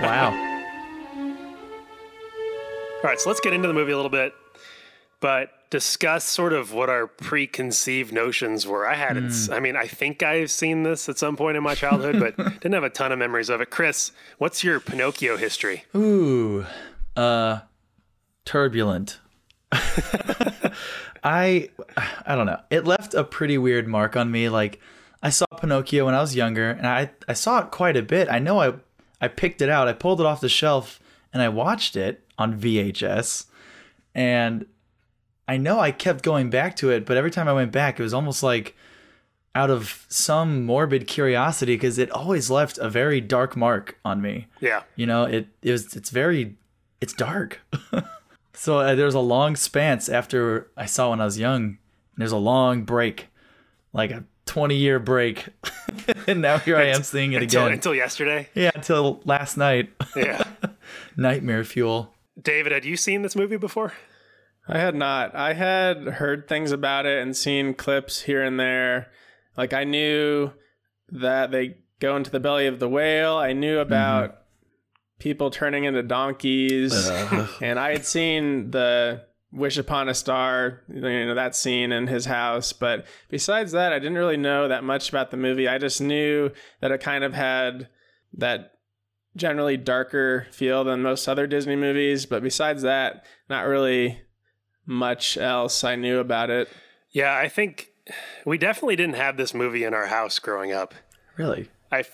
wow. 0.00 0.30
All 3.02 3.02
right, 3.02 3.18
so 3.18 3.28
let's 3.28 3.40
get 3.40 3.52
into 3.52 3.66
the 3.66 3.74
movie 3.74 3.90
a 3.90 3.96
little 3.96 4.08
bit. 4.08 4.34
But 5.18 5.50
discuss 5.70 6.22
sort 6.22 6.52
of 6.52 6.72
what 6.72 6.90
our 6.90 7.08
preconceived 7.08 8.12
notions 8.12 8.68
were. 8.68 8.86
I 8.86 8.94
had 8.94 9.16
mm. 9.16 9.52
I 9.52 9.58
mean, 9.58 9.74
I 9.74 9.88
think 9.88 10.22
I've 10.22 10.52
seen 10.52 10.84
this 10.84 11.08
at 11.08 11.18
some 11.18 11.36
point 11.36 11.56
in 11.56 11.64
my 11.64 11.74
childhood, 11.74 12.20
but 12.20 12.36
didn't 12.60 12.74
have 12.74 12.84
a 12.84 12.90
ton 12.90 13.10
of 13.10 13.18
memories 13.18 13.48
of 13.48 13.60
it. 13.60 13.70
Chris, 13.70 14.12
what's 14.38 14.62
your 14.62 14.78
Pinocchio 14.78 15.36
history? 15.36 15.86
Ooh, 15.96 16.66
uh, 17.16 17.62
turbulent. 18.44 19.18
I, 21.24 21.70
I 22.26 22.34
don't 22.34 22.46
know. 22.46 22.60
It 22.70 22.84
left 22.84 23.14
a 23.14 23.24
pretty 23.24 23.58
weird 23.58 23.88
mark 23.88 24.16
on 24.16 24.30
me. 24.30 24.48
Like, 24.48 24.80
I 25.22 25.30
saw 25.30 25.46
Pinocchio 25.46 26.04
when 26.04 26.14
I 26.14 26.20
was 26.20 26.36
younger, 26.36 26.70
and 26.70 26.86
I, 26.86 27.10
I 27.26 27.32
saw 27.32 27.60
it 27.60 27.70
quite 27.70 27.96
a 27.96 28.02
bit. 28.02 28.28
I 28.30 28.38
know 28.38 28.60
I, 28.60 28.74
I 29.20 29.28
picked 29.28 29.62
it 29.62 29.70
out. 29.70 29.88
I 29.88 29.94
pulled 29.94 30.20
it 30.20 30.26
off 30.26 30.40
the 30.40 30.48
shelf, 30.48 31.00
and 31.32 31.42
I 31.42 31.48
watched 31.48 31.96
it 31.96 32.22
on 32.38 32.60
VHS, 32.60 33.46
and 34.14 34.66
I 35.48 35.56
know 35.56 35.80
I 35.80 35.92
kept 35.92 36.22
going 36.22 36.50
back 36.50 36.76
to 36.76 36.90
it, 36.90 37.06
but 37.06 37.16
every 37.16 37.30
time 37.30 37.48
I 37.48 37.52
went 37.52 37.72
back, 37.72 37.98
it 37.98 38.02
was 38.02 38.14
almost 38.14 38.42
like 38.42 38.76
out 39.54 39.70
of 39.70 40.04
some 40.08 40.64
morbid 40.64 41.06
curiosity 41.06 41.76
because 41.76 41.98
it 41.98 42.10
always 42.10 42.50
left 42.50 42.76
a 42.78 42.88
very 42.88 43.20
dark 43.20 43.56
mark 43.56 43.98
on 44.04 44.20
me. 44.20 44.48
Yeah. 44.60 44.82
You 44.96 45.06
know, 45.06 45.24
it, 45.24 45.46
it 45.62 45.70
was 45.70 45.94
it's 45.94 46.10
very 46.10 46.56
it's 47.00 47.12
dark. 47.12 47.60
so 48.54 48.78
uh, 48.78 48.94
there's 48.94 49.14
a 49.14 49.20
long 49.20 49.56
span 49.56 50.00
after 50.10 50.70
I 50.76 50.86
saw 50.86 51.10
when 51.10 51.20
I 51.20 51.24
was 51.24 51.38
young. 51.38 51.78
There's 52.16 52.32
a 52.32 52.36
long 52.36 52.82
break, 52.84 53.28
like 53.92 54.10
a 54.10 54.24
20 54.46 54.76
year 54.76 54.98
break. 54.98 55.48
and 56.26 56.40
now 56.40 56.58
here 56.58 56.76
I 56.76 56.84
am 56.84 57.02
seeing 57.02 57.32
it 57.32 57.42
until, 57.42 57.62
again. 57.62 57.72
Until 57.74 57.94
yesterday? 57.94 58.48
Yeah, 58.54 58.70
until 58.74 59.20
last 59.24 59.56
night. 59.56 59.90
Yeah. 60.16 60.44
Nightmare 61.16 61.64
fuel. 61.64 62.14
David, 62.40 62.72
had 62.72 62.84
you 62.84 62.96
seen 62.96 63.22
this 63.22 63.36
movie 63.36 63.56
before? 63.56 63.92
I 64.66 64.78
had 64.78 64.94
not. 64.94 65.34
I 65.34 65.52
had 65.52 66.04
heard 66.04 66.48
things 66.48 66.72
about 66.72 67.06
it 67.06 67.22
and 67.22 67.36
seen 67.36 67.74
clips 67.74 68.22
here 68.22 68.42
and 68.42 68.58
there. 68.58 69.10
Like 69.56 69.72
I 69.72 69.84
knew 69.84 70.52
that 71.10 71.50
they 71.50 71.76
go 72.00 72.16
into 72.16 72.30
the 72.30 72.40
belly 72.40 72.66
of 72.66 72.78
the 72.78 72.88
whale. 72.88 73.36
I 73.36 73.52
knew 73.52 73.78
about 73.78 74.30
mm-hmm. 74.30 74.43
People 75.18 75.50
turning 75.50 75.84
into 75.84 76.02
donkeys, 76.02 77.08
and 77.60 77.78
I 77.78 77.92
had 77.92 78.04
seen 78.04 78.70
the 78.70 79.24
Wish 79.52 79.78
Upon 79.78 80.08
a 80.08 80.14
Star, 80.14 80.82
you 80.88 81.00
know, 81.00 81.34
that 81.34 81.54
scene 81.54 81.92
in 81.92 82.08
his 82.08 82.24
house. 82.24 82.72
But 82.72 83.06
besides 83.28 83.72
that, 83.72 83.92
I 83.92 83.98
didn't 83.98 84.18
really 84.18 84.36
know 84.36 84.68
that 84.68 84.82
much 84.82 85.08
about 85.08 85.30
the 85.30 85.36
movie. 85.36 85.68
I 85.68 85.78
just 85.78 86.00
knew 86.00 86.50
that 86.80 86.90
it 86.90 87.00
kind 87.00 87.22
of 87.22 87.34
had 87.34 87.88
that 88.36 88.72
generally 89.36 89.76
darker 89.76 90.46
feel 90.50 90.82
than 90.82 91.02
most 91.02 91.28
other 91.28 91.46
Disney 91.46 91.76
movies. 91.76 92.26
But 92.26 92.42
besides 92.42 92.82
that, 92.82 93.24
not 93.48 93.66
really 93.66 94.20
much 94.86 95.36
else 95.36 95.84
I 95.84 95.94
knew 95.94 96.18
about 96.18 96.50
it. 96.50 96.68
Yeah, 97.10 97.36
I 97.36 97.48
think 97.48 97.90
we 98.44 98.58
definitely 98.58 98.96
didn't 98.96 99.16
have 99.16 99.36
this 99.36 99.54
movie 99.54 99.84
in 99.84 99.94
our 99.94 100.06
house 100.06 100.38
growing 100.40 100.72
up. 100.72 100.94
Really? 101.36 101.68
I 101.90 102.04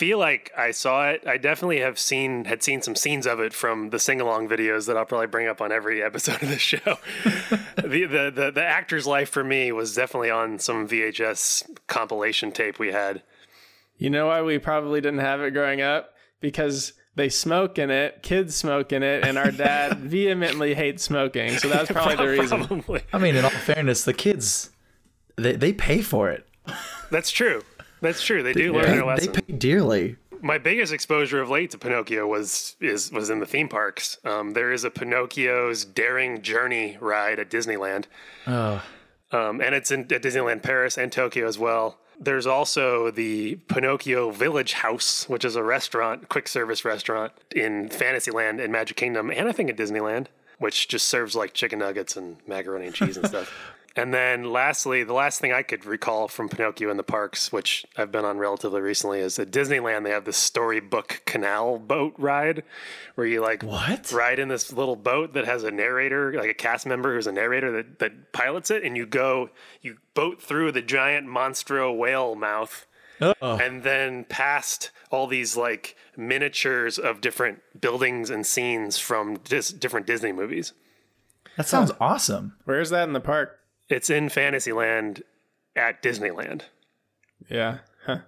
feel 0.00 0.18
like 0.18 0.50
I 0.56 0.70
saw 0.70 1.10
it. 1.10 1.26
I 1.26 1.36
definitely 1.36 1.80
have 1.80 1.98
seen 1.98 2.46
had 2.46 2.62
seen 2.62 2.80
some 2.80 2.94
scenes 2.94 3.26
of 3.26 3.38
it 3.38 3.52
from 3.52 3.90
the 3.90 3.98
sing 3.98 4.18
along 4.18 4.48
videos 4.48 4.86
that 4.86 4.96
I'll 4.96 5.04
probably 5.04 5.26
bring 5.26 5.46
up 5.46 5.60
on 5.60 5.72
every 5.72 6.02
episode 6.10 6.42
of 6.42 6.48
the 6.48 6.58
show. 6.58 6.96
the, 7.76 8.06
the 8.06 8.32
the 8.34 8.50
the 8.50 8.64
actor's 8.64 9.06
life 9.06 9.28
for 9.28 9.44
me 9.44 9.72
was 9.72 9.94
definitely 9.94 10.30
on 10.30 10.58
some 10.58 10.88
VHS 10.88 11.76
compilation 11.86 12.50
tape 12.50 12.78
we 12.78 12.92
had. 12.92 13.22
You 13.98 14.08
know 14.08 14.28
why 14.28 14.40
we 14.40 14.58
probably 14.58 15.02
didn't 15.02 15.20
have 15.20 15.42
it 15.42 15.50
growing 15.50 15.82
up? 15.82 16.14
Because 16.40 16.94
they 17.14 17.28
smoke 17.28 17.78
in 17.78 17.90
it, 17.90 18.22
kids 18.22 18.56
smoke 18.56 18.92
in 18.92 19.02
it, 19.02 19.26
and 19.26 19.36
our 19.36 19.50
dad 19.50 19.98
vehemently 19.98 20.72
hates 20.72 21.02
smoking. 21.02 21.58
So 21.58 21.68
that's 21.68 21.92
probably 21.92 22.16
the 22.16 22.40
reason. 22.40 23.02
I 23.12 23.18
mean, 23.18 23.36
in 23.36 23.44
all 23.44 23.50
fairness, 23.50 24.04
the 24.04 24.14
kids 24.14 24.70
they 25.36 25.56
they 25.56 25.74
pay 25.74 26.00
for 26.00 26.30
it. 26.30 26.46
That's 27.10 27.30
true. 27.30 27.62
That's 28.00 28.22
true. 28.22 28.42
They 28.42 28.52
do 28.52 28.72
they, 28.72 28.78
learn 28.78 28.90
their 28.90 29.04
lesson. 29.04 29.32
They 29.32 29.40
pay 29.40 29.52
dearly. 29.52 30.16
My 30.42 30.56
biggest 30.56 30.92
exposure 30.92 31.40
of 31.42 31.50
late 31.50 31.70
to 31.72 31.78
Pinocchio 31.78 32.26
was 32.26 32.76
is 32.80 33.12
was 33.12 33.30
in 33.30 33.40
the 33.40 33.46
theme 33.46 33.68
parks. 33.68 34.18
Um, 34.24 34.52
there 34.52 34.72
is 34.72 34.84
a 34.84 34.90
Pinocchio's 34.90 35.84
Daring 35.84 36.42
Journey 36.42 36.96
ride 37.00 37.38
at 37.38 37.50
Disneyland. 37.50 38.06
Oh. 38.46 38.82
Um, 39.32 39.60
and 39.60 39.74
it's 39.74 39.90
in 39.90 40.00
at 40.12 40.22
Disneyland 40.22 40.62
Paris 40.62 40.96
and 40.98 41.12
Tokyo 41.12 41.46
as 41.46 41.58
well. 41.58 41.98
There's 42.18 42.46
also 42.46 43.10
the 43.10 43.56
Pinocchio 43.68 44.30
Village 44.30 44.74
House, 44.74 45.26
which 45.28 45.44
is 45.44 45.56
a 45.56 45.62
restaurant, 45.62 46.28
quick 46.28 46.48
service 46.48 46.84
restaurant 46.84 47.32
in 47.54 47.88
Fantasyland 47.88 48.60
and 48.60 48.70
Magic 48.70 48.98
Kingdom, 48.98 49.30
and 49.30 49.48
I 49.48 49.52
think 49.52 49.70
at 49.70 49.76
Disneyland, 49.76 50.26
which 50.58 50.88
just 50.88 51.08
serves 51.08 51.34
like 51.34 51.54
chicken 51.54 51.78
nuggets 51.78 52.16
and 52.16 52.36
macaroni 52.46 52.86
and 52.86 52.94
cheese 52.94 53.16
and 53.16 53.26
stuff. 53.28 53.50
And 53.96 54.14
then 54.14 54.52
lastly, 54.52 55.02
the 55.02 55.12
last 55.12 55.40
thing 55.40 55.52
I 55.52 55.62
could 55.62 55.84
recall 55.84 56.28
from 56.28 56.48
Pinocchio 56.48 56.90
in 56.90 56.96
the 56.96 57.02
parks, 57.02 57.50
which 57.52 57.84
I've 57.96 58.12
been 58.12 58.24
on 58.24 58.38
relatively 58.38 58.80
recently, 58.80 59.18
is 59.18 59.38
at 59.38 59.50
Disneyland 59.50 60.04
they 60.04 60.10
have 60.10 60.24
this 60.24 60.36
storybook 60.36 61.22
canal 61.26 61.78
boat 61.78 62.14
ride 62.16 62.62
where 63.16 63.26
you 63.26 63.40
like 63.40 63.62
what? 63.62 64.12
ride 64.12 64.38
in 64.38 64.46
this 64.48 64.72
little 64.72 64.94
boat 64.96 65.32
that 65.34 65.44
has 65.44 65.64
a 65.64 65.70
narrator, 65.72 66.32
like 66.34 66.48
a 66.50 66.54
cast 66.54 66.86
member 66.86 67.14
who's 67.14 67.26
a 67.26 67.32
narrator 67.32 67.72
that, 67.72 67.98
that 67.98 68.32
pilots 68.32 68.70
it, 68.70 68.84
and 68.84 68.96
you 68.96 69.06
go 69.06 69.50
you 69.82 69.96
boat 70.14 70.40
through 70.40 70.70
the 70.72 70.82
giant 70.82 71.26
monstro 71.26 71.94
whale 71.96 72.34
mouth 72.34 72.86
Oh. 73.22 73.58
and 73.58 73.82
then 73.82 74.24
past 74.24 74.90
all 75.10 75.26
these 75.26 75.54
like 75.54 75.94
miniatures 76.16 76.98
of 76.98 77.20
different 77.20 77.60
buildings 77.78 78.30
and 78.30 78.46
scenes 78.46 78.98
from 78.98 79.36
dis- 79.44 79.72
different 79.74 80.06
Disney 80.06 80.32
movies. 80.32 80.72
That 81.58 81.66
sounds 81.68 81.92
awesome. 82.00 82.54
Where's 82.64 82.88
that 82.88 83.06
in 83.06 83.12
the 83.12 83.20
park? 83.20 83.59
It's 83.90 84.08
in 84.08 84.28
Fantasyland 84.30 85.22
at 85.76 86.02
Disneyland. 86.02 86.62
Yeah. 87.48 87.78
Huh. 88.06 88.18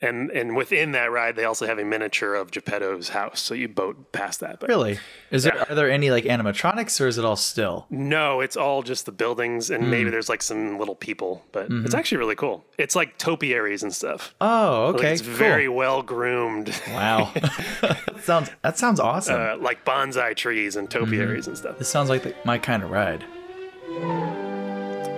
And 0.00 0.30
and 0.30 0.54
within 0.54 0.92
that 0.92 1.10
ride, 1.10 1.34
they 1.34 1.42
also 1.44 1.66
have 1.66 1.80
a 1.80 1.84
miniature 1.84 2.34
of 2.36 2.52
Geppetto's 2.52 3.08
house. 3.08 3.40
So 3.40 3.52
you 3.54 3.66
boat 3.66 4.12
past 4.12 4.38
that. 4.40 4.60
But 4.60 4.68
Really? 4.68 5.00
Is 5.32 5.42
there 5.42 5.58
are 5.68 5.74
there 5.74 5.90
any 5.90 6.12
like 6.12 6.22
animatronics 6.22 7.00
or 7.00 7.08
is 7.08 7.18
it 7.18 7.24
all 7.24 7.34
still? 7.34 7.86
no, 7.90 8.40
it's 8.40 8.56
all 8.56 8.84
just 8.84 9.06
the 9.06 9.12
buildings, 9.12 9.70
and 9.70 9.82
Hmm. 9.84 9.90
maybe 9.90 10.10
there's 10.10 10.28
like 10.28 10.40
some 10.42 10.78
little 10.78 10.94
people. 10.94 11.42
But 11.50 11.68
Mm-hmm. 11.68 11.84
it's 11.86 11.94
actually 11.96 12.18
really 12.18 12.36
cool. 12.36 12.64
It's 12.78 12.94
like 12.94 13.18
topiaries 13.18 13.82
and 13.82 13.92
stuff. 13.92 14.36
Oh, 14.40 14.92
Like, 14.92 15.00
okay. 15.00 15.12
it's 15.14 15.22
cool. 15.22 15.32
very 15.34 15.68
well 15.68 16.02
groomed, 16.02 16.72
Wow. 16.92 17.32
that 17.34 18.14
sounds 18.22 18.50
that 18.62 18.78
sounds 18.78 19.00
awesome. 19.00 19.40
uh, 19.40 19.56
like 19.56 19.84
bonsai 19.84 20.36
trees 20.36 20.76
and 20.76 20.88
topiaries 20.88 21.42
Mm-hmm. 21.46 21.50
and 21.50 21.58
stuff. 21.58 21.78
this 21.78 21.88
sounds 21.88 22.08
like 22.08 22.22
the, 22.22 22.34
my 22.44 22.56
kind 22.58 22.84
of 22.84 22.92
ride. 22.92 23.24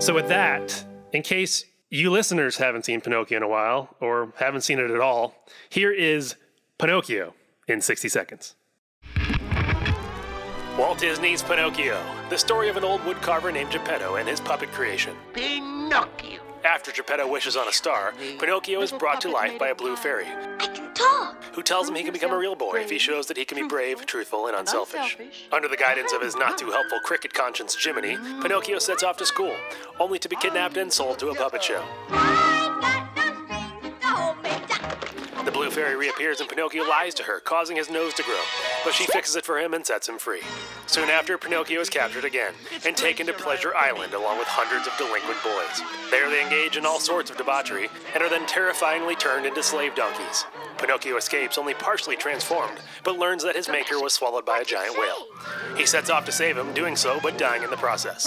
So 0.00 0.14
with 0.14 0.28
that, 0.28 0.83
in 1.12 1.21
case 1.21 1.66
you 1.90 2.11
listeners 2.11 2.57
haven't 2.57 2.87
seen 2.87 3.02
Pinocchio 3.02 3.37
in 3.37 3.42
a 3.42 3.49
while 3.49 3.95
or 4.00 4.33
haven't 4.37 4.62
seen 4.62 4.78
it 4.78 4.90
at 4.90 4.99
all, 4.99 5.35
here 5.69 5.92
is 5.92 6.37
Pinocchio 6.78 7.35
in 7.69 7.83
60 7.83 8.09
seconds. 8.09 8.54
Walt 10.78 10.99
Disney's 11.00 11.42
Pinocchio, 11.42 12.02
the 12.30 12.38
story 12.38 12.71
of 12.71 12.78
an 12.78 12.85
old 12.85 13.02
woodcarver 13.02 13.52
named 13.52 13.73
Geppetto 13.73 14.14
and 14.14 14.26
his 14.26 14.40
puppet 14.40 14.71
creation. 14.73 15.14
Pinocchio. 15.35 16.40
After 16.64 16.92
Geppetto 16.92 17.30
wishes 17.30 17.54
on 17.54 17.69
a 17.69 17.73
star, 17.73 18.14
Pinocchio 18.38 18.80
is 18.80 18.92
brought 18.92 19.21
to 19.21 19.30
life 19.30 19.59
by 19.59 19.69
a 19.69 19.75
blue 19.75 19.97
fairy, 19.97 20.26
I 20.61 20.66
can 20.69 20.89
talk. 21.00 21.42
who 21.54 21.62
tells 21.62 21.88
him 21.88 21.95
he 21.95 22.02
can 22.02 22.12
become 22.12 22.33
a 22.33 22.37
real 22.37 22.54
boy 22.54 22.80
if 22.80 22.90
he 22.90 22.99
shows 22.99 23.26
that 23.26 23.37
he 23.37 23.45
can 23.45 23.59
be 23.61 23.66
brave, 23.66 24.07
truthful, 24.07 24.47
and 24.47 24.57
unselfish. 24.57 25.16
Under 25.52 25.69
the 25.69 25.76
guidance 25.76 26.12
of 26.12 26.23
his 26.23 26.37
not 26.37 26.59
too 26.59 26.71
helpful 26.71 27.00
cricket 27.00 27.35
conscience 27.35 27.76
Jiminy, 27.83 28.16
Pinocchio 28.42 28.78
sets 28.78 29.02
off 29.02 29.16
to 29.19 29.26
school, 29.26 29.54
only 29.99 30.19
to 30.19 30.28
be 30.28 30.37
kidnapped 30.37 30.76
and 30.76 30.92
sold 30.92 31.19
to 31.19 31.28
a 31.28 31.35
puppet 31.35 31.62
show. 31.62 31.85
The 35.45 35.50
blue 35.50 35.71
fairy 35.71 35.97
reappears 35.97 36.40
and 36.40 36.49
Pinocchio 36.49 36.87
lies 36.87 37.14
to 37.14 37.23
her, 37.23 37.40
causing 37.40 37.76
his 37.76 37.90
nose 37.90 38.12
to 38.14 38.23
grow. 38.23 38.40
But 38.85 38.92
she 38.92 39.07
fixes 39.07 39.37
it 39.37 39.45
for 39.47 39.59
him 39.59 39.73
and 39.73 39.85
sets 39.87 40.09
him 40.09 40.19
free. 40.19 40.42
Soon 40.87 41.09
after, 41.09 41.38
Pinocchio 41.38 41.80
is 41.80 41.88
captured 41.88 42.25
again 42.25 42.52
and 42.85 42.95
taken 42.97 43.26
to 43.26 43.33
Pleasure 43.33 43.75
Island 43.75 44.12
along 44.12 44.38
with 44.38 44.49
hundreds 44.49 44.87
of 44.87 44.97
delinquent 44.99 45.42
boys. 45.42 45.83
There 46.11 46.28
they 46.28 46.42
engage 46.42 46.76
in 46.76 46.85
all 46.85 47.00
sorts 47.00 47.30
of 47.30 47.38
debauchery 47.38 47.88
and 48.14 48.23
are 48.23 48.28
then 48.28 48.47
terrifyingly 48.47 49.16
turned 49.16 49.47
into 49.47 49.62
slave 49.62 49.95
donkeys. 49.95 50.45
Pinocchio 50.80 51.16
escapes 51.16 51.58
only 51.58 51.75
partially 51.75 52.16
transformed, 52.16 52.78
but 53.04 53.18
learns 53.18 53.44
that 53.44 53.54
his 53.54 53.68
maker 53.68 54.00
was 54.00 54.14
swallowed 54.14 54.46
by 54.46 54.60
a 54.60 54.64
giant 54.64 54.99
whale. 54.99 55.26
He 55.76 55.84
sets 55.84 56.08
off 56.08 56.25
to 56.25 56.32
save 56.32 56.56
him, 56.56 56.72
doing 56.72 56.96
so 56.96 57.20
but 57.22 57.37
dying 57.38 57.62
in 57.62 57.70
the 57.70 57.76
process. 57.76 58.26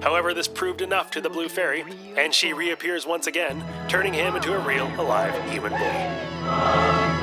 However, 0.00 0.34
this 0.34 0.48
proved 0.48 0.80
enough 0.80 1.10
to 1.12 1.20
the 1.20 1.30
Blue 1.30 1.48
Fairy, 1.48 1.84
and 2.16 2.34
she 2.34 2.52
reappears 2.52 3.06
once 3.06 3.26
again, 3.26 3.64
turning 3.88 4.12
him 4.12 4.36
into 4.36 4.54
a 4.54 4.58
real, 4.58 4.86
alive 5.00 5.34
human 5.50 5.72
boy. 5.72 7.18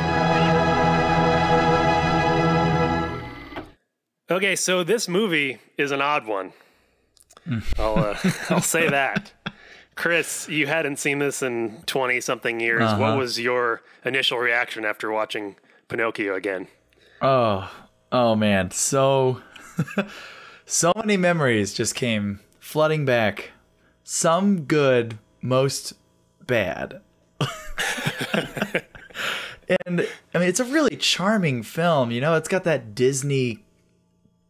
Okay, 4.30 4.56
so 4.56 4.84
this 4.84 5.08
movie 5.08 5.60
is 5.78 5.92
an 5.92 6.02
odd 6.02 6.26
one. 6.26 6.54
I'll 7.78 7.98
uh, 7.98 8.18
I'll 8.50 8.62
say 8.62 8.90
that. 8.90 9.32
Chris, 9.96 10.50
you 10.50 10.68
hadn't 10.68 10.98
seen 10.98 11.20
this 11.20 11.42
in 11.42 11.82
twenty 11.86 12.20
something 12.20 12.60
years. 12.60 12.82
What 12.82 13.02
uh-huh. 13.02 13.18
was 13.18 13.40
your 13.40 13.82
initial 14.04 14.38
reaction 14.38 14.84
after 14.86 15.12
watching 15.12 15.56
Pinocchio 15.88 16.36
again? 16.36 16.68
Oh, 17.22 17.72
oh 18.12 18.36
man, 18.36 18.72
so 18.72 19.42
so 20.66 20.92
many 20.96 21.18
memories 21.18 21.74
just 21.74 21.96
came 21.96 22.42
flooding 22.60 23.06
back. 23.06 23.52
Some 24.04 24.62
good, 24.62 25.18
most 25.42 25.94
bad. 26.46 27.02
and 29.86 30.08
I 30.34 30.38
mean, 30.38 30.50
it's 30.50 30.60
a 30.60 30.66
really 30.66 30.98
charming 30.98 31.64
film. 31.64 32.12
You 32.12 32.22
know, 32.22 32.36
it's 32.36 32.48
got 32.48 32.64
that 32.66 32.94
Disney 32.94 33.64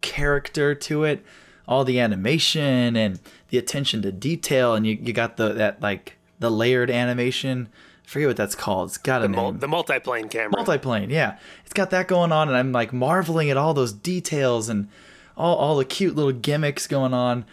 character 0.02 0.76
to 0.76 1.04
it, 1.04 1.24
all 1.68 1.84
the 1.84 2.00
animation 2.00 2.96
and 2.96 3.20
the 3.56 3.60
attention 3.64 4.02
to 4.02 4.12
detail, 4.12 4.74
and 4.76 4.86
you, 4.86 4.98
you 5.02 5.14
got 5.14 5.38
the 5.38 5.54
that 5.54 5.82
like 5.82 6.18
the 6.40 6.50
layered 6.52 6.90
animation. 6.92 7.70
I 8.06 8.08
forget 8.08 8.28
what 8.28 8.38
that's 8.38 8.56
called. 8.56 8.90
It's 8.90 8.98
got 8.98 9.24
a 9.24 9.30
Mul- 9.30 9.54
name. 9.54 9.60
the 9.60 9.68
multiplane 9.68 10.30
camera. 10.30 10.64
Multiplane, 10.64 11.10
yeah. 11.10 11.38
It's 11.64 11.74
got 11.74 11.90
that 11.92 12.08
going 12.08 12.32
on, 12.32 12.50
and 12.50 12.58
I'm 12.58 12.72
like 12.72 12.92
marveling 12.94 13.50
at 13.50 13.58
all 13.58 13.74
those 13.74 13.94
details 13.94 14.70
and 14.70 14.90
all, 15.38 15.56
all 15.56 15.78
the 15.78 15.86
cute 15.86 16.16
little 16.16 16.32
gimmicks 16.34 16.86
going 16.86 17.14
on. 17.14 17.46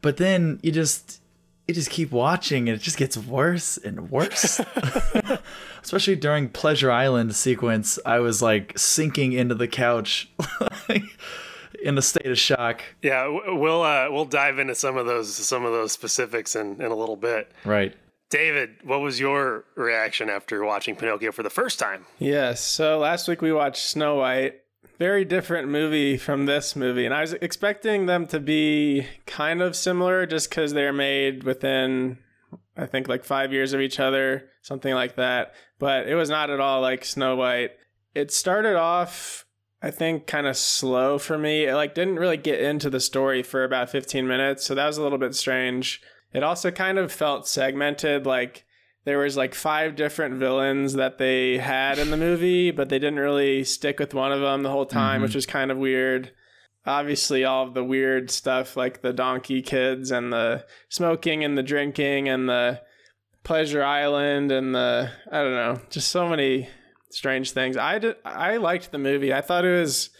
But 0.00 0.16
then 0.16 0.60
you 0.62 0.70
just 0.72 1.20
you 1.66 1.74
just 1.74 1.90
keep 1.90 2.10
watching 2.12 2.68
and 2.68 2.78
it 2.78 2.82
just 2.82 2.96
gets 2.96 3.18
worse 3.18 3.76
and 3.76 4.10
worse. 4.10 4.60
Especially 5.82 6.16
during 6.16 6.48
Pleasure 6.48 6.90
Island 6.90 7.34
sequence, 7.34 7.98
I 8.06 8.20
was 8.20 8.40
like 8.40 8.78
sinking 8.78 9.32
into 9.32 9.54
the 9.54 9.68
couch 9.68 10.30
in 11.82 11.98
a 11.98 12.02
state 12.02 12.26
of 12.26 12.38
shock. 12.38 12.82
Yeah, 13.02 13.26
we'll 13.46 13.82
uh, 13.82 14.08
we'll 14.10 14.24
dive 14.24 14.58
into 14.58 14.74
some 14.74 14.96
of 14.96 15.06
those 15.06 15.34
some 15.34 15.64
of 15.64 15.72
those 15.72 15.92
specifics 15.92 16.56
in, 16.56 16.80
in 16.80 16.90
a 16.90 16.96
little 16.96 17.16
bit. 17.16 17.52
Right. 17.64 17.94
David, 18.30 18.76
what 18.84 19.00
was 19.00 19.18
your 19.18 19.64
reaction 19.74 20.28
after 20.28 20.62
watching 20.62 20.96
Pinocchio 20.96 21.32
for 21.32 21.42
the 21.42 21.50
first 21.50 21.78
time? 21.78 22.04
Yes. 22.18 22.60
So 22.60 22.98
last 22.98 23.26
week 23.26 23.40
we 23.40 23.52
watched 23.52 23.82
Snow 23.82 24.16
White. 24.16 24.60
Very 24.98 25.24
different 25.24 25.68
movie 25.68 26.18
from 26.18 26.44
this 26.44 26.76
movie. 26.76 27.06
And 27.06 27.14
I 27.14 27.22
was 27.22 27.32
expecting 27.34 28.06
them 28.06 28.26
to 28.26 28.40
be 28.40 29.06
kind 29.26 29.62
of 29.62 29.76
similar 29.76 30.26
just 30.26 30.50
because 30.50 30.72
they're 30.72 30.92
made 30.92 31.44
within, 31.44 32.18
I 32.76 32.84
think, 32.86 33.08
like 33.08 33.24
five 33.24 33.52
years 33.52 33.72
of 33.72 33.80
each 33.80 34.00
other, 34.00 34.50
something 34.60 34.92
like 34.92 35.16
that. 35.16 35.54
But 35.78 36.08
it 36.08 36.16
was 36.16 36.28
not 36.28 36.50
at 36.50 36.60
all 36.60 36.80
like 36.80 37.04
Snow 37.04 37.36
White. 37.36 37.70
It 38.14 38.32
started 38.32 38.74
off, 38.74 39.46
I 39.80 39.90
think, 39.90 40.26
kind 40.26 40.46
of 40.46 40.56
slow 40.56 41.18
for 41.18 41.38
me. 41.38 41.66
It 41.66 41.74
like 41.74 41.94
didn't 41.94 42.16
really 42.16 42.36
get 42.36 42.60
into 42.60 42.90
the 42.90 43.00
story 43.00 43.42
for 43.42 43.62
about 43.62 43.90
15 43.90 44.26
minutes. 44.26 44.64
So 44.64 44.74
that 44.74 44.86
was 44.86 44.98
a 44.98 45.02
little 45.02 45.18
bit 45.18 45.34
strange. 45.34 46.02
It 46.32 46.42
also 46.42 46.70
kind 46.70 46.98
of 46.98 47.12
felt 47.12 47.46
segmented, 47.46 48.26
like 48.26 48.66
there 49.04 49.18
was 49.18 49.36
like 49.36 49.54
five 49.54 49.96
different 49.96 50.34
villains 50.34 50.94
that 50.94 51.18
they 51.18 51.58
had 51.58 51.98
in 51.98 52.10
the 52.10 52.16
movie, 52.16 52.70
but 52.70 52.88
they 52.88 52.98
didn't 52.98 53.20
really 53.20 53.64
stick 53.64 53.98
with 53.98 54.12
one 54.12 54.32
of 54.32 54.40
them 54.40 54.62
the 54.62 54.70
whole 54.70 54.84
time, 54.84 55.22
which 55.22 55.30
mm-hmm. 55.30 55.38
was 55.38 55.46
kind 55.46 55.70
of 55.70 55.78
weird. 55.78 56.32
Obviously, 56.84 57.44
all 57.44 57.66
of 57.66 57.74
the 57.74 57.84
weird 57.84 58.30
stuff 58.30 58.76
like 58.76 59.00
the 59.00 59.12
donkey 59.12 59.62
kids 59.62 60.10
and 60.10 60.32
the 60.32 60.66
smoking 60.88 61.44
and 61.44 61.56
the 61.56 61.62
drinking 61.62 62.28
and 62.28 62.48
the 62.48 62.82
pleasure 63.44 63.82
island 63.82 64.52
and 64.52 64.74
the 64.74 65.10
I 65.32 65.42
don't 65.42 65.54
know, 65.54 65.80
just 65.88 66.10
so 66.10 66.28
many 66.28 66.68
strange 67.10 67.52
things. 67.52 67.76
I 67.76 67.98
did 67.98 68.16
I 68.24 68.56
liked 68.56 68.92
the 68.92 68.98
movie. 68.98 69.32
I 69.32 69.40
thought 69.40 69.64
it 69.64 69.78
was 69.78 70.10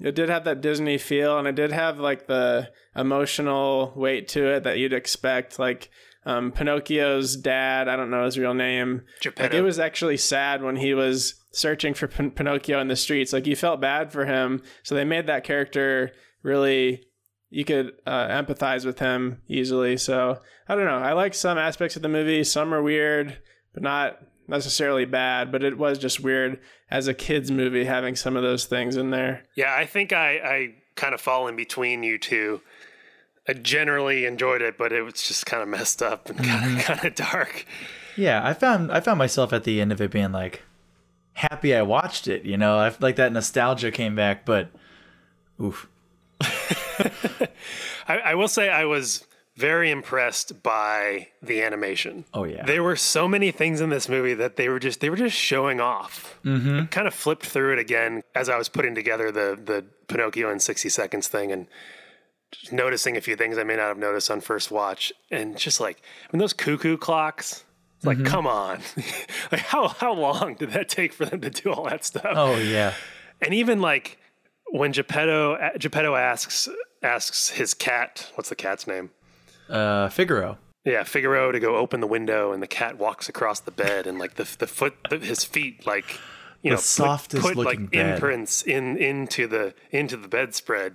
it 0.00 0.14
did 0.14 0.28
have 0.28 0.44
that 0.44 0.60
Disney 0.60 0.98
feel 0.98 1.38
and 1.38 1.46
it 1.46 1.54
did 1.54 1.72
have 1.72 1.98
like 1.98 2.26
the 2.26 2.70
emotional 2.96 3.92
weight 3.96 4.28
to 4.28 4.46
it 4.54 4.64
that 4.64 4.78
you'd 4.78 4.92
expect 4.92 5.58
like 5.58 5.90
um, 6.26 6.52
Pinocchio's 6.52 7.36
dad, 7.36 7.88
I 7.88 7.96
don't 7.96 8.10
know 8.10 8.24
his 8.24 8.38
real 8.38 8.54
name. 8.54 9.02
Like 9.42 9.54
it 9.54 9.62
was 9.62 9.78
actually 9.78 10.18
sad 10.18 10.62
when 10.62 10.76
he 10.76 10.92
was 10.92 11.34
searching 11.52 11.94
for 11.94 12.08
Pin- 12.08 12.30
Pinocchio 12.30 12.78
in 12.80 12.88
the 12.88 12.96
streets. 12.96 13.32
Like 13.32 13.46
you 13.46 13.56
felt 13.56 13.80
bad 13.80 14.12
for 14.12 14.26
him, 14.26 14.62
so 14.82 14.94
they 14.94 15.04
made 15.04 15.26
that 15.28 15.44
character 15.44 16.12
really 16.42 17.04
you 17.48 17.64
could 17.64 17.92
uh, 18.06 18.28
empathize 18.28 18.84
with 18.84 18.98
him 18.98 19.40
easily. 19.48 19.96
So 19.96 20.40
I 20.68 20.74
don't 20.74 20.84
know. 20.84 20.98
I 20.98 21.14
like 21.14 21.34
some 21.34 21.58
aspects 21.58 21.96
of 21.96 22.02
the 22.02 22.08
movie. 22.08 22.44
Some 22.44 22.72
are 22.72 22.82
weird, 22.82 23.38
but 23.72 23.82
not 23.82 24.18
necessarily 24.50 25.04
bad. 25.04 25.50
But 25.50 25.62
it 25.62 25.78
was 25.78 25.98
just 25.98 26.20
weird 26.20 26.60
as 26.90 27.08
a 27.08 27.14
kids 27.14 27.50
movie 27.50 27.84
having 27.84 28.16
some 28.16 28.36
of 28.36 28.42
those 28.42 28.66
things 28.66 28.96
in 28.96 29.10
there. 29.10 29.44
Yeah, 29.54 29.74
I 29.74 29.86
think 29.86 30.12
I, 30.12 30.30
I 30.38 30.74
kind 30.96 31.14
of 31.14 31.20
fall 31.20 31.48
in 31.48 31.56
between 31.56 32.02
you 32.02 32.18
two. 32.18 32.60
I 33.48 33.54
generally 33.54 34.26
enjoyed 34.26 34.62
it, 34.62 34.76
but 34.76 34.92
it 34.92 35.02
was 35.02 35.22
just 35.22 35.46
kind 35.46 35.62
of 35.62 35.68
messed 35.68 36.02
up 36.02 36.28
and 36.28 36.38
kind 36.38 36.64
of 36.64 36.70
mm-hmm. 36.70 36.80
kind 36.80 37.04
of 37.04 37.14
dark. 37.14 37.64
Yeah, 38.16 38.46
I 38.46 38.52
found 38.52 38.92
I 38.92 39.00
found 39.00 39.18
myself 39.18 39.52
at 39.52 39.64
the 39.64 39.80
end 39.80 39.92
of 39.92 40.00
it 40.00 40.10
being 40.10 40.32
like 40.32 40.62
happy 41.34 41.74
I 41.74 41.82
watched 41.82 42.28
it. 42.28 42.44
You 42.44 42.56
know, 42.56 42.76
I 42.76 42.94
like 43.00 43.16
that 43.16 43.32
nostalgia 43.32 43.90
came 43.90 44.14
back, 44.14 44.44
but 44.44 44.70
oof. 45.60 45.88
I, 46.40 47.48
I 48.08 48.34
will 48.34 48.48
say 48.48 48.68
I 48.68 48.84
was 48.84 49.24
very 49.60 49.90
impressed 49.90 50.62
by 50.62 51.28
the 51.42 51.60
animation. 51.62 52.24
Oh 52.32 52.44
yeah. 52.44 52.64
There 52.64 52.82
were 52.82 52.96
so 52.96 53.28
many 53.28 53.50
things 53.50 53.80
in 53.80 53.90
this 53.90 54.08
movie 54.08 54.34
that 54.34 54.56
they 54.56 54.68
were 54.68 54.80
just 54.80 55.00
they 55.00 55.10
were 55.10 55.16
just 55.16 55.36
showing 55.36 55.80
off. 55.80 56.38
Mm-hmm. 56.44 56.86
Kind 56.86 57.06
of 57.06 57.14
flipped 57.14 57.44
through 57.44 57.74
it 57.74 57.78
again 57.78 58.22
as 58.34 58.48
I 58.48 58.56
was 58.56 58.68
putting 58.68 58.94
together 58.94 59.30
the 59.30 59.60
the 59.62 59.84
Pinocchio 60.08 60.50
in 60.50 60.58
sixty 60.60 60.88
seconds 60.88 61.28
thing 61.28 61.52
and 61.52 61.66
just 62.50 62.72
noticing 62.72 63.16
a 63.16 63.20
few 63.20 63.36
things 63.36 63.58
I 63.58 63.64
may 63.64 63.76
not 63.76 63.88
have 63.88 63.98
noticed 63.98 64.30
on 64.30 64.40
first 64.40 64.70
watch. 64.70 65.12
And 65.30 65.56
just 65.56 65.78
like 65.78 66.00
I 66.00 66.28
mean 66.36 66.40
those 66.40 66.54
cuckoo 66.54 66.96
clocks 66.96 67.64
It's 67.98 68.06
like, 68.06 68.24
come 68.24 68.46
on. 68.46 68.80
like 69.52 69.60
how 69.60 69.88
how 69.88 70.14
long 70.14 70.54
did 70.54 70.70
that 70.70 70.88
take 70.88 71.12
for 71.12 71.26
them 71.26 71.42
to 71.42 71.50
do 71.50 71.70
all 71.70 71.84
that 71.84 72.04
stuff? 72.04 72.32
Oh 72.34 72.56
yeah. 72.56 72.94
And 73.42 73.52
even 73.52 73.80
like 73.80 74.18
when 74.70 74.92
Geppetto 74.92 75.58
Geppetto 75.78 76.14
asks 76.14 76.68
asks 77.02 77.50
his 77.50 77.74
cat, 77.74 78.30
what's 78.34 78.48
the 78.48 78.56
cat's 78.56 78.86
name? 78.86 79.10
Uh, 79.70 80.08
Figaro. 80.08 80.58
Yeah, 80.84 81.02
Figaro 81.04 81.52
to 81.52 81.60
go 81.60 81.76
open 81.76 82.00
the 82.00 82.06
window, 82.06 82.52
and 82.52 82.62
the 82.62 82.66
cat 82.66 82.98
walks 82.98 83.28
across 83.28 83.60
the 83.60 83.70
bed, 83.70 84.06
and 84.06 84.18
like 84.18 84.34
the 84.34 84.48
the 84.58 84.66
foot, 84.66 84.94
the, 85.10 85.18
his 85.18 85.44
feet, 85.44 85.86
like 85.86 86.18
you 86.62 86.70
The 86.70 86.70
know, 86.70 86.76
put- 86.76 86.84
softest 86.84 87.42
put, 87.42 87.56
looking 87.56 87.82
like 87.82 87.90
bed. 87.90 88.14
imprints 88.14 88.62
in 88.62 88.96
into 88.96 89.46
the 89.46 89.74
into 89.90 90.16
the 90.16 90.28
bedspread. 90.28 90.94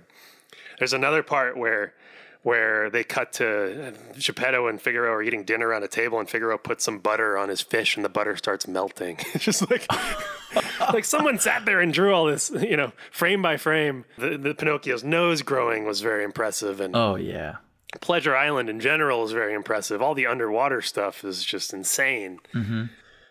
There's 0.78 0.92
another 0.92 1.22
part 1.22 1.56
where 1.56 1.94
where 2.42 2.90
they 2.90 3.02
cut 3.02 3.32
to 3.34 3.92
Geppetto 4.18 4.68
and 4.68 4.80
Figaro 4.80 5.12
are 5.12 5.22
eating 5.22 5.42
dinner 5.44 5.72
on 5.74 5.82
a 5.82 5.88
table, 5.88 6.18
and 6.20 6.28
Figaro 6.30 6.58
puts 6.58 6.84
some 6.84 6.98
butter 6.98 7.36
on 7.38 7.48
his 7.48 7.60
fish, 7.60 7.96
and 7.96 8.04
the 8.04 8.08
butter 8.08 8.36
starts 8.36 8.66
melting. 8.68 9.18
It's 9.34 9.44
just 9.44 9.68
like 9.70 9.86
like 10.92 11.04
someone 11.04 11.38
sat 11.38 11.64
there 11.64 11.80
and 11.80 11.92
drew 11.92 12.12
all 12.14 12.26
this, 12.26 12.50
you 12.50 12.76
know, 12.76 12.92
frame 13.12 13.40
by 13.42 13.56
frame. 13.56 14.04
The, 14.18 14.36
the 14.38 14.54
Pinocchio's 14.54 15.02
nose 15.04 15.42
growing 15.42 15.84
was 15.86 16.00
very 16.00 16.24
impressive, 16.24 16.80
and 16.80 16.94
Oh 16.94 17.14
yeah. 17.16 17.56
Pleasure 18.00 18.36
Island 18.36 18.68
in 18.68 18.80
general 18.80 19.24
is 19.24 19.32
very 19.32 19.54
impressive. 19.54 20.02
All 20.02 20.14
the 20.14 20.26
underwater 20.26 20.82
stuff 20.82 21.24
is 21.24 21.44
just 21.44 21.72
insane. 21.72 22.40
Mm-hmm. 22.52 22.84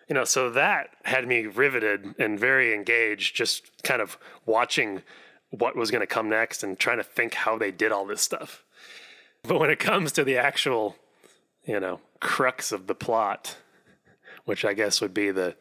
You 0.08 0.14
know, 0.14 0.24
so 0.24 0.50
that 0.50 0.90
had 1.04 1.26
me 1.26 1.46
riveted 1.46 2.14
and 2.18 2.38
very 2.38 2.72
engaged, 2.72 3.34
just 3.34 3.82
kind 3.82 4.00
of 4.00 4.16
watching 4.44 5.02
what 5.50 5.76
was 5.76 5.90
going 5.90 6.00
to 6.00 6.06
come 6.06 6.28
next 6.28 6.62
and 6.62 6.78
trying 6.78 6.98
to 6.98 7.04
think 7.04 7.34
how 7.34 7.58
they 7.58 7.70
did 7.70 7.92
all 7.92 8.06
this 8.06 8.22
stuff. 8.22 8.64
But 9.42 9.60
when 9.60 9.70
it 9.70 9.78
comes 9.78 10.12
to 10.12 10.24
the 10.24 10.36
actual, 10.36 10.96
you 11.64 11.80
know, 11.80 12.00
crux 12.20 12.72
of 12.72 12.86
the 12.86 12.94
plot, 12.94 13.56
which 14.44 14.64
I 14.64 14.74
guess 14.74 15.00
would 15.00 15.14
be 15.14 15.30
the 15.30 15.56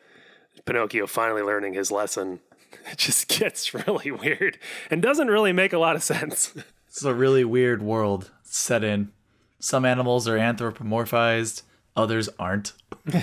Pinocchio 0.66 1.08
finally 1.08 1.42
learning 1.42 1.74
his 1.74 1.92
lesson, 1.92 2.40
it 2.92 2.98
just 2.98 3.28
gets 3.40 3.74
really 3.74 4.12
weird 4.12 4.58
and 4.90 5.02
doesn't 5.02 5.28
really 5.28 5.54
make 5.54 5.74
a 5.74 5.80
lot 5.80 5.96
of 5.96 6.04
sense. 6.04 6.54
It's 6.88 7.04
a 7.04 7.14
really 7.14 7.44
weird 7.44 7.82
world 7.82 8.32
set 8.56 8.84
in. 8.84 9.12
Some 9.60 9.86
animals 9.86 10.28
are 10.28 10.38
anthropomorphized, 10.38 11.64
others 11.96 12.30
aren't. 12.40 12.74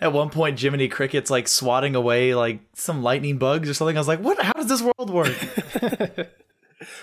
At 0.00 0.12
one 0.12 0.30
point, 0.30 0.58
Jiminy 0.60 0.88
Cricket's 0.88 1.30
like 1.30 1.48
swatting 1.48 1.94
away 1.94 2.34
like 2.34 2.60
some 2.74 3.02
lightning 3.02 3.38
bugs 3.38 3.68
or 3.68 3.74
something. 3.74 3.96
I 3.96 4.00
was 4.00 4.08
like, 4.08 4.20
"What? 4.20 4.40
How 4.40 4.52
does 4.52 4.68
this 4.68 4.82
world 4.82 5.10
work?" 5.10 5.34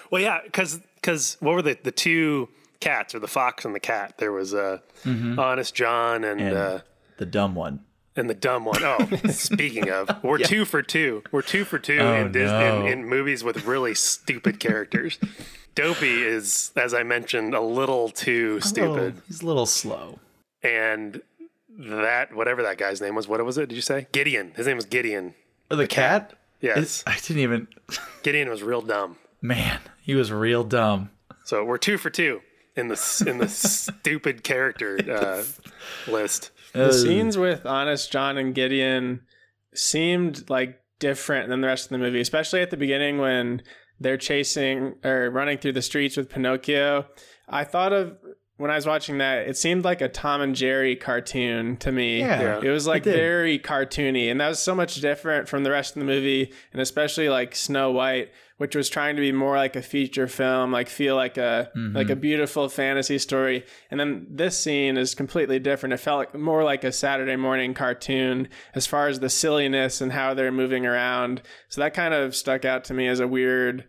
Well, 0.10 0.20
yeah, 0.22 0.40
because 0.44 0.80
because 0.96 1.38
what 1.40 1.54
were 1.54 1.62
the 1.62 1.78
the 1.84 1.92
two 1.92 2.50
cats 2.80 3.14
or 3.14 3.20
the 3.20 3.28
fox 3.28 3.64
and 3.64 3.76
the 3.76 3.80
cat? 3.80 4.16
There 4.18 4.32
was 4.32 4.54
uh, 4.56 4.80
Honest 5.06 5.76
John 5.76 6.24
and 6.24 6.42
And 6.42 6.58
uh, 6.58 6.80
the 7.18 7.28
dumb 7.28 7.54
one. 7.54 7.82
and 8.16 8.28
the 8.28 8.34
dumb 8.34 8.66
one. 8.66 8.82
Oh, 8.84 8.98
speaking 9.30 9.92
of, 9.92 10.10
we're 10.24 10.40
two 10.40 10.66
for 10.66 10.82
two. 10.82 11.22
We're 11.32 11.44
two 11.44 11.64
for 11.64 11.78
two 11.78 12.00
Oh, 12.00 12.14
in, 12.16 12.32
Dis- 12.32 12.50
no. 12.50 12.86
in 12.88 12.92
in 12.92 13.06
movies 13.06 13.44
with 13.44 13.66
really 13.66 13.94
stupid 13.94 14.60
characters. 14.60 15.20
Dopey 15.78 16.24
is, 16.24 16.72
as 16.76 16.94
I 16.96 17.04
mentioned, 17.04 17.54
a 17.54 17.62
little 17.62 18.10
too 18.10 18.60
stupid, 18.62 19.14
Oh, 19.18 19.22
he's 19.28 19.42
a 19.42 19.46
little 19.46 19.68
slow. 19.68 20.20
and 20.64 21.22
that 21.70 22.34
whatever 22.34 22.64
that 22.64 22.80
guy's 22.80 23.00
name 23.00 23.14
was, 23.14 23.28
what 23.28 23.44
was 23.46 23.60
it? 23.60 23.70
Did 23.70 23.76
you 23.76 23.82
say 23.84 24.08
Gideon? 24.12 24.54
His 24.56 24.66
name 24.66 24.76
was 24.78 24.86
Gideon. 24.86 25.36
Oh, 25.70 25.76
the, 25.76 25.86
cat? 25.88 26.34
Yes, 26.62 27.04
I 27.06 27.16
didn't 27.20 27.44
even. 27.44 27.68
Gideon 28.24 28.50
was 28.50 28.64
real 28.64 28.82
dumb. 28.82 29.18
Man, 29.42 29.80
he 30.02 30.16
was 30.16 30.32
real 30.32 30.64
dumb. 30.64 31.12
So 31.46 31.64
we're 31.64 31.78
two 31.78 32.00
for 32.00 32.10
two 32.10 32.42
in 32.76 32.88
the 32.88 33.24
in 33.28 33.38
the 33.38 33.48
stupid 33.48 34.44
character 34.44 34.98
uh, 35.10 35.44
list. 36.12 36.50
The 36.74 36.92
scenes 36.92 37.38
with 37.38 37.66
Honest 37.68 38.12
John 38.12 38.38
and 38.40 38.56
Gideon 38.56 39.22
seemed 39.76 40.50
like 40.50 40.82
different 41.00 41.50
than 41.50 41.62
the 41.62 41.68
rest 41.68 41.86
of 41.86 41.90
the 41.92 41.98
movie, 42.00 42.20
especially 42.22 42.62
at 42.62 42.72
the 42.72 42.78
beginning 42.78 43.20
when 43.20 43.62
they're 44.00 44.18
chasing 44.18 44.96
or 45.04 45.30
running 45.30 45.58
through 45.58 45.74
the 45.74 45.82
streets 45.82 46.18
with 46.18 46.30
Pinocchio. 46.30 47.06
I 47.48 47.64
thought 47.64 47.94
of 47.94 48.18
when 48.58 48.72
I 48.72 48.76
was 48.76 48.88
watching 48.88 49.20
that, 49.20 49.48
it 49.48 49.56
seemed 49.56 49.86
like 49.86 50.02
a 50.02 50.10
Tom 50.10 50.42
and 50.42 50.56
Jerry 50.56 50.96
cartoon 50.96 51.78
to 51.78 51.92
me. 51.92 52.20
Yeah, 52.20 52.60
it 52.60 52.70
was 52.70 52.88
like 52.88 53.06
it 53.06 53.12
very 53.12 53.60
cartoony, 53.60 54.32
and 54.32 54.42
that 54.42 54.48
was 54.48 54.60
so 54.60 54.74
much 54.74 54.96
different 54.96 55.48
from 55.48 55.64
the 55.64 55.70
rest 55.70 55.96
of 55.96 56.00
the 56.00 56.06
movie, 56.06 56.52
and 56.74 56.82
especially 56.82 57.30
like 57.30 57.56
Snow 57.56 57.92
White, 57.92 58.32
which 58.58 58.76
was 58.76 58.90
trying 58.90 59.16
to 59.16 59.22
be 59.22 59.32
more 59.32 59.56
like 59.58 59.76
a 59.76 59.82
feature 59.84 60.28
film, 60.28 60.72
like 60.72 60.90
feel 60.90 61.16
like 61.16 61.38
a 61.38 61.70
mm-hmm. 61.76 61.96
like 61.96 62.10
a 62.10 62.16
beautiful 62.16 62.68
fantasy 62.68 63.20
story. 63.20 63.64
And 63.92 64.00
then 64.00 64.26
this 64.28 64.58
scene 64.58 64.98
is 64.98 65.14
completely 65.14 65.60
different. 65.60 65.94
It 65.94 65.98
felt 65.98 66.18
like 66.18 66.36
more 66.36 66.64
like 66.64 66.84
a 66.84 66.92
Saturday 66.92 67.36
morning 67.36 67.76
cartoon 67.76 68.50
as 68.74 68.88
far 68.88 69.08
as 69.08 69.20
the 69.20 69.30
silliness 69.30 70.02
and 70.02 70.12
how 70.12 70.34
they're 70.34 70.52
moving 70.52 70.84
around. 70.88 71.44
So 71.70 71.82
that 71.82 71.94
kind 71.94 72.16
of 72.16 72.36
stuck 72.36 72.66
out 72.66 72.84
to 72.86 72.96
me 72.96 73.08
as 73.08 73.20
a 73.20 73.28
weird 73.28 73.86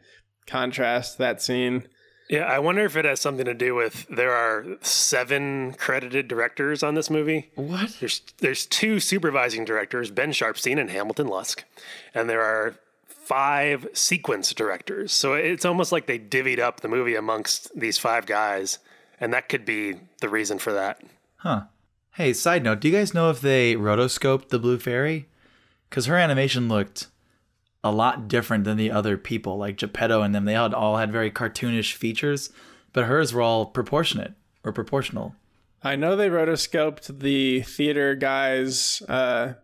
contrast. 0.46 1.16
That 1.16 1.40
scene. 1.40 1.88
Yeah, 2.29 2.45
I 2.45 2.59
wonder 2.59 2.85
if 2.85 2.95
it 2.95 3.07
has 3.07 3.21
something 3.21 3.47
to 3.47 3.55
do 3.55 3.75
with 3.75 4.07
there 4.09 4.33
are 4.33 4.77
seven 4.83 5.73
credited 5.75 6.29
directors 6.29 6.83
on 6.83 6.95
this 6.95 7.09
movie. 7.09 7.51
What? 7.55 7.97
There's 8.01 8.21
there's 8.38 8.67
two 8.67 9.01
supervising 9.01 9.64
directors, 9.64 10.11
Ben 10.11 10.33
Sharpsteen 10.33 10.79
and 10.79 10.91
Hamilton 10.91 11.29
Luske, 11.29 11.64
and 12.14 12.29
there 12.29 12.43
are 12.43 12.75
five 13.07 13.87
sequence 13.95 14.53
directors. 14.53 15.12
So 15.12 15.35
it's 15.35 15.64
almost 15.64 15.91
like 15.91 16.07
they 16.07 16.19
divvied 16.19 16.59
up 16.59 16.81
the 16.81 16.88
movie 16.88 17.14
amongst 17.14 17.79
these 17.79 17.97
five 17.97 18.27
guys, 18.27 18.79
and 19.19 19.33
that 19.33 19.49
could 19.49 19.64
be 19.64 19.97
the 20.21 20.29
reason 20.29 20.59
for 20.59 20.73
that. 20.73 21.03
Huh. 21.37 21.62
Hey, 22.12 22.33
side 22.33 22.64
note, 22.64 22.81
do 22.81 22.88
you 22.88 22.95
guys 22.97 23.14
know 23.14 23.31
if 23.31 23.41
they 23.41 23.75
rotoscoped 23.75 24.49
the 24.49 24.59
Blue 24.59 24.79
Fairy? 24.79 25.29
Because 25.88 26.07
her 26.07 26.17
animation 26.17 26.69
looked 26.69 27.07
a 27.85 27.93
lot 27.93 28.29
different 28.29 28.64
than 28.64 28.77
the 28.77 28.91
other 28.91 29.17
people, 29.17 29.57
like 29.57 29.77
Geppetto 29.79 30.23
and 30.23 30.35
them. 30.35 30.45
They 30.45 30.55
had 30.55 30.75
all 30.75 30.97
had 30.97 31.12
very 31.12 31.31
cartoonish 31.31 31.95
features, 31.95 32.51
but 32.93 33.05
hers 33.05 33.33
were 33.33 33.43
all 33.43 33.67
proportionate 33.67 34.35
or 34.64 34.73
proportional. 34.73 35.35
I 35.83 35.97
know 35.97 36.17
they 36.17 36.29
rotoscoped 36.29 37.21
the 37.21 37.62
theater 37.62 38.14
guy's 38.14 39.01
uh 39.03 39.55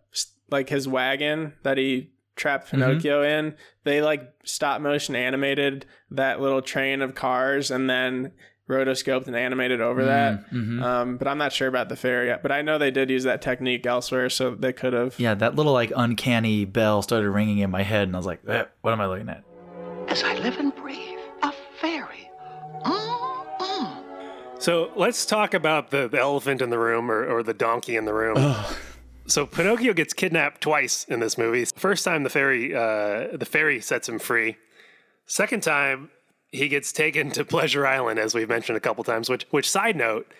like 0.49 0.69
his 0.69 0.87
wagon 0.87 1.53
that 1.63 1.77
he 1.77 2.11
trapped 2.35 2.69
Pinocchio 2.69 3.23
in. 3.23 3.55
They 3.83 4.01
like 4.01 4.33
stop 4.43 4.81
motion 4.81 5.15
animated 5.15 5.85
that 6.11 6.39
little 6.39 6.61
train 6.61 7.01
of 7.01 7.15
cars 7.15 7.71
and 7.71 7.89
then 7.89 8.31
rotoscoped 8.69 9.27
and 9.27 9.35
animated 9.35 9.81
over 9.81 10.05
that. 10.05 10.45
Um, 10.51 11.17
but 11.17 11.27
I'm 11.27 11.37
not 11.37 11.53
sure 11.53 11.67
about 11.67 11.89
the 11.89 11.95
fair 11.95 12.25
yet. 12.25 12.41
But 12.41 12.51
I 12.51 12.61
know 12.61 12.77
they 12.77 12.91
did 12.91 13.09
use 13.09 13.23
that 13.23 13.41
technique 13.41 13.85
elsewhere, 13.85 14.29
so 14.29 14.55
they 14.55 14.73
could 14.73 14.93
have. 14.93 15.19
Yeah, 15.19 15.35
that 15.35 15.55
little 15.55 15.73
like 15.73 15.91
uncanny 15.95 16.65
bell 16.65 17.01
started 17.01 17.29
ringing 17.29 17.59
in 17.59 17.69
my 17.69 17.83
head, 17.83 18.07
and 18.07 18.15
I 18.15 18.19
was 18.19 18.25
like, 18.25 18.41
eh, 18.47 18.65
"What 18.81 18.91
am 18.91 19.01
I 19.01 19.07
looking 19.07 19.29
at?" 19.29 19.43
As 20.07 20.23
I 20.23 20.35
live 20.35 20.57
and 20.57 20.75
breathe, 20.75 21.19
a 21.43 21.51
fairy. 21.79 22.29
Mm-mm. 22.83 24.01
So 24.59 24.91
let's 24.95 25.25
talk 25.25 25.53
about 25.53 25.91
the, 25.91 26.07
the 26.07 26.19
elephant 26.19 26.61
in 26.61 26.69
the 26.69 26.79
room 26.79 27.11
or, 27.11 27.25
or 27.25 27.43
the 27.43 27.53
donkey 27.53 27.95
in 27.95 28.05
the 28.05 28.13
room. 28.13 28.55
So 29.27 29.47
Pinocchio 29.47 29.93
gets 29.93 30.13
kidnapped 30.13 30.61
twice 30.61 31.03
in 31.05 31.19
this 31.19 31.35
movie. 31.37 31.65
First 31.75 32.05
time 32.05 32.21
the 32.23 32.29
fairy 32.29 32.75
uh, 32.75 33.35
the 33.35 33.47
fairy 33.49 33.81
sets 33.81 34.07
him 34.07 34.19
free. 34.19 34.57
Second 35.25 35.63
time 35.63 36.11
he 36.51 36.67
gets 36.67 36.91
taken 36.91 37.31
to 37.31 37.43
Pleasure 37.55 37.85
Island, 37.85 38.19
as 38.19 38.33
we've 38.35 38.49
mentioned 38.49 38.77
a 38.77 38.81
couple 38.81 39.03
times. 39.03 39.29
Which 39.29 39.45
which 39.51 39.69
side 39.69 39.95
note, 39.95 40.31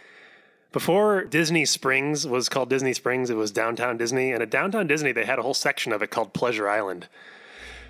before 0.71 1.23
Disney 1.23 1.65
Springs 1.65 2.27
was 2.27 2.49
called 2.49 2.69
Disney 2.69 2.93
Springs, 2.93 3.29
it 3.29 3.35
was 3.35 3.51
downtown 3.51 3.97
Disney, 3.97 4.31
and 4.31 4.41
at 4.41 4.49
downtown 4.49 4.87
Disney 4.87 5.11
they 5.11 5.25
had 5.25 5.39
a 5.39 5.41
whole 5.41 5.53
section 5.53 5.91
of 5.91 6.01
it 6.01 6.11
called 6.11 6.33
Pleasure 6.33 6.67
Island 6.69 7.07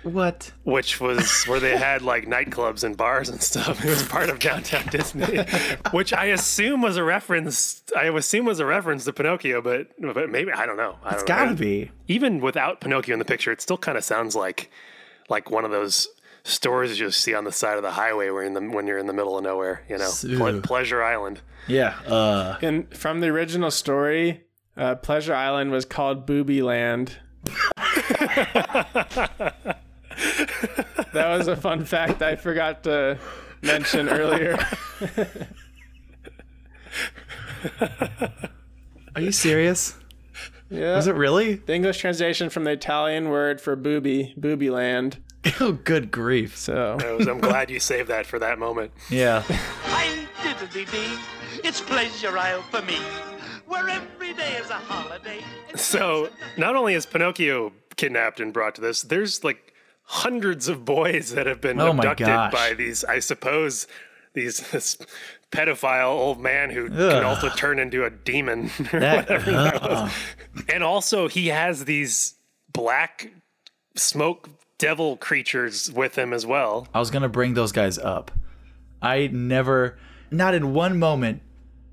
What? 0.04 0.52
which 0.62 1.00
was 1.00 1.44
where 1.46 1.58
they 1.58 1.76
had 1.76 2.02
like 2.02 2.26
nightclubs 2.26 2.84
and 2.84 2.96
bars 2.96 3.28
and 3.28 3.42
stuff. 3.42 3.84
It 3.84 3.88
was 3.88 4.04
part 4.04 4.30
of 4.30 4.38
downtown 4.38 4.86
Disney, 4.88 5.38
which 5.90 6.12
I 6.12 6.26
assume 6.26 6.80
was 6.82 6.96
a 6.96 7.02
reference. 7.02 7.82
I 7.96 8.04
assume 8.04 8.46
was 8.46 8.60
a 8.60 8.66
reference 8.66 9.04
to 9.06 9.12
Pinocchio, 9.12 9.60
but 9.62 9.88
but 10.00 10.30
maybe 10.30 10.52
I 10.52 10.64
don't 10.66 10.76
know. 10.76 10.96
I 11.02 11.14
It's 11.14 11.24
don't 11.24 11.26
gotta 11.38 11.54
be. 11.54 11.90
Even 12.06 12.40
without 12.40 12.80
Pinocchio 12.80 13.14
in 13.14 13.18
the 13.18 13.24
picture, 13.24 13.50
it 13.50 13.60
still 13.60 13.78
kind 13.78 13.98
of 13.98 14.04
sounds 14.04 14.36
like 14.36 14.70
like 15.28 15.50
one 15.50 15.64
of 15.64 15.72
those 15.72 16.06
stores 16.46 16.98
you 16.98 17.10
see 17.10 17.34
on 17.34 17.44
the 17.44 17.52
side 17.52 17.76
of 17.76 17.82
the 17.82 17.90
highway 17.90 18.30
where 18.30 18.44
in 18.44 18.54
the 18.54 18.60
when 18.60 18.86
you're 18.86 18.98
in 18.98 19.06
the 19.06 19.12
middle 19.12 19.36
of 19.36 19.44
nowhere. 19.44 19.82
You 19.88 19.98
know, 19.98 20.10
Ple- 20.38 20.60
Pleasure 20.62 21.02
Island. 21.02 21.40
Yeah. 21.66 21.98
Uh. 22.06 22.56
And 22.62 22.96
from 22.96 23.20
the 23.20 23.26
original 23.28 23.70
story, 23.70 24.44
uh, 24.76 24.94
Pleasure 24.96 25.34
Island 25.34 25.72
was 25.72 25.84
called 25.84 26.26
Booby 26.26 26.62
Land. 26.62 27.18
that 27.76 29.74
was 31.14 31.48
a 31.48 31.56
fun 31.56 31.84
fact 31.84 32.22
I 32.22 32.36
forgot 32.36 32.84
to 32.84 33.18
mention 33.62 34.08
earlier. 34.08 34.58
Are 39.14 39.20
you 39.20 39.32
serious? 39.32 39.96
Yeah. 40.70 40.96
Was 40.96 41.06
it 41.06 41.14
really? 41.14 41.54
the 41.54 41.74
English 41.74 41.98
translation 41.98 42.50
from 42.50 42.64
the 42.64 42.72
Italian 42.72 43.28
word 43.28 43.60
for 43.60 43.76
booby, 43.76 44.34
booby 44.36 44.70
land. 44.70 45.18
Oh, 45.60 45.72
good 45.72 46.10
grief. 46.10 46.56
So 46.56 46.96
I 47.00 47.12
was, 47.12 47.26
I'm 47.26 47.40
glad 47.40 47.70
you 47.70 47.80
saved 47.80 48.08
that 48.08 48.26
for 48.26 48.38
that 48.38 48.58
moment. 48.58 48.92
Yeah. 49.10 49.42
I 49.86 50.26
diddly 50.42 50.90
dee. 50.90 51.18
It's 51.66 51.80
Pleasure 51.80 52.36
Isle 52.36 52.62
for 52.62 52.82
me, 52.82 52.98
where 53.66 53.88
every 53.88 54.34
day 54.34 54.54
is 54.56 54.70
a 54.70 54.74
holiday. 54.74 55.40
So 55.74 56.28
not 56.56 56.76
only 56.76 56.94
is 56.94 57.06
Pinocchio 57.06 57.72
kidnapped 57.96 58.40
and 58.40 58.52
brought 58.52 58.74
to 58.76 58.80
this, 58.80 59.02
there's 59.02 59.42
like 59.44 59.72
hundreds 60.02 60.68
of 60.68 60.84
boys 60.84 61.32
that 61.32 61.46
have 61.46 61.60
been 61.60 61.80
Oh 61.80 61.92
my 61.92 61.98
abducted 62.02 62.26
gosh. 62.26 62.52
by 62.52 62.74
these, 62.74 63.04
I 63.04 63.18
suppose, 63.20 63.86
these 64.34 64.58
this 64.70 64.96
pedophile 65.50 66.08
old 66.08 66.40
man 66.40 66.70
who 66.70 66.88
can 66.88 67.00
Ugh. 67.00 67.22
also 67.24 67.48
turn 67.50 67.78
into 67.78 68.04
a 68.04 68.10
demon 68.10 68.70
or 68.92 69.00
That- 69.00 69.16
whatever 69.28 69.50
that 69.52 69.82
uh-uh. 69.82 70.02
was. 70.54 70.64
And 70.68 70.82
also 70.84 71.28
he 71.28 71.48
has 71.48 71.84
these 71.86 72.34
black 72.72 73.30
smoke 73.96 74.48
devil 74.78 75.16
creatures 75.16 75.90
with 75.92 76.16
him 76.16 76.32
as 76.32 76.44
well. 76.46 76.86
I 76.94 76.98
was 77.00 77.10
gonna 77.10 77.28
bring 77.28 77.54
those 77.54 77.72
guys 77.72 77.98
up. 77.98 78.30
I 79.02 79.28
never, 79.28 79.96
not 80.30 80.54
in 80.54 80.72
one 80.74 80.98
moment, 80.98 81.42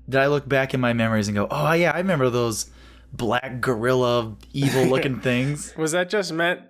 did 0.08 0.20
I 0.20 0.26
look 0.26 0.48
back 0.48 0.74
in 0.74 0.80
my 0.80 0.92
memories 0.92 1.28
and 1.28 1.34
go, 1.36 1.46
"Oh 1.50 1.72
yeah, 1.72 1.90
I 1.92 1.98
remember 1.98 2.30
those 2.30 2.70
black 3.12 3.60
gorilla, 3.60 4.36
evil-looking 4.52 5.20
things." 5.22 5.74
Was 5.76 5.92
that 5.92 6.10
just 6.10 6.32
meant 6.32 6.60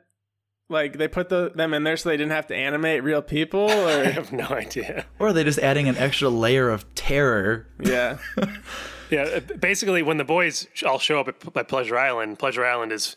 like 0.71 0.97
they 0.99 1.09
put 1.09 1.29
the, 1.29 1.53
them 1.55 1.75
in 1.75 1.85
there 1.85 1.97
so 1.97 2.09
they 2.09 2.17
didn't 2.17 2.33
have 2.33 2.47
to 2.49 2.55
animate 2.57 3.03
real 3.03 3.23
people? 3.23 3.69
I 3.71 4.01
Or 4.01 4.05
have 4.11 4.33
no 4.33 4.47
idea. 4.47 5.07
Or 5.19 5.29
are 5.29 5.33
they 5.33 5.45
just 5.45 5.59
adding 5.59 5.89
an 5.89 5.97
extra 5.97 6.29
layer 6.29 6.71
of 6.71 6.93
terror? 6.95 7.67
yeah, 7.81 8.19
Yeah, 9.11 9.23
uh, 9.25 9.41
basically, 9.59 10.03
when 10.03 10.17
the 10.17 10.25
boys 10.25 10.67
all 10.85 10.99
show 10.99 11.21
up 11.21 11.29
at, 11.29 11.57
at 11.57 11.69
Pleasure 11.69 11.97
Island, 11.99 12.39
Pleasure 12.39 12.65
Island 12.65 12.91
is 12.93 13.15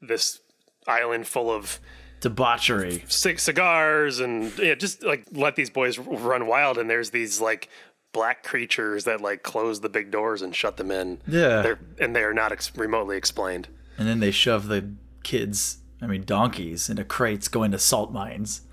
this 0.00 0.40
island 0.86 1.26
full 1.26 1.50
of 1.50 1.80
Debauchery. 2.22 3.04
c- 3.08 3.36
cigars 3.36 4.20
and 4.20 4.56
yeah, 4.58 4.74
just 4.74 5.02
like 5.02 5.24
let 5.32 5.56
these 5.56 5.70
boys 5.70 5.98
run 5.98 6.46
wild. 6.46 6.78
And 6.78 6.88
there's 6.88 7.10
these 7.10 7.40
like 7.40 7.68
black 8.12 8.42
creatures 8.42 9.04
that 9.04 9.20
like 9.20 9.42
close 9.42 9.80
the 9.80 9.88
big 9.88 10.10
doors 10.10 10.40
and 10.42 10.54
shut 10.54 10.76
them 10.76 10.90
in. 10.90 11.20
Yeah. 11.26 11.62
they're, 11.62 11.78
and 12.00 12.16
they 12.16 12.22
are 12.22 12.34
not 12.34 12.52
ex- 12.52 12.74
remotely 12.76 13.16
explained. 13.16 13.68
And 13.98 14.08
then 14.08 14.20
they 14.20 14.30
shove 14.30 14.68
the 14.68 14.92
kids, 15.22 15.78
I 16.00 16.06
mean 16.06 16.22
donkeys, 16.24 16.88
into 16.88 17.04
crates 17.04 17.48
going 17.48 17.70
to 17.72 17.78
salt 17.78 18.12
mines. 18.12 18.62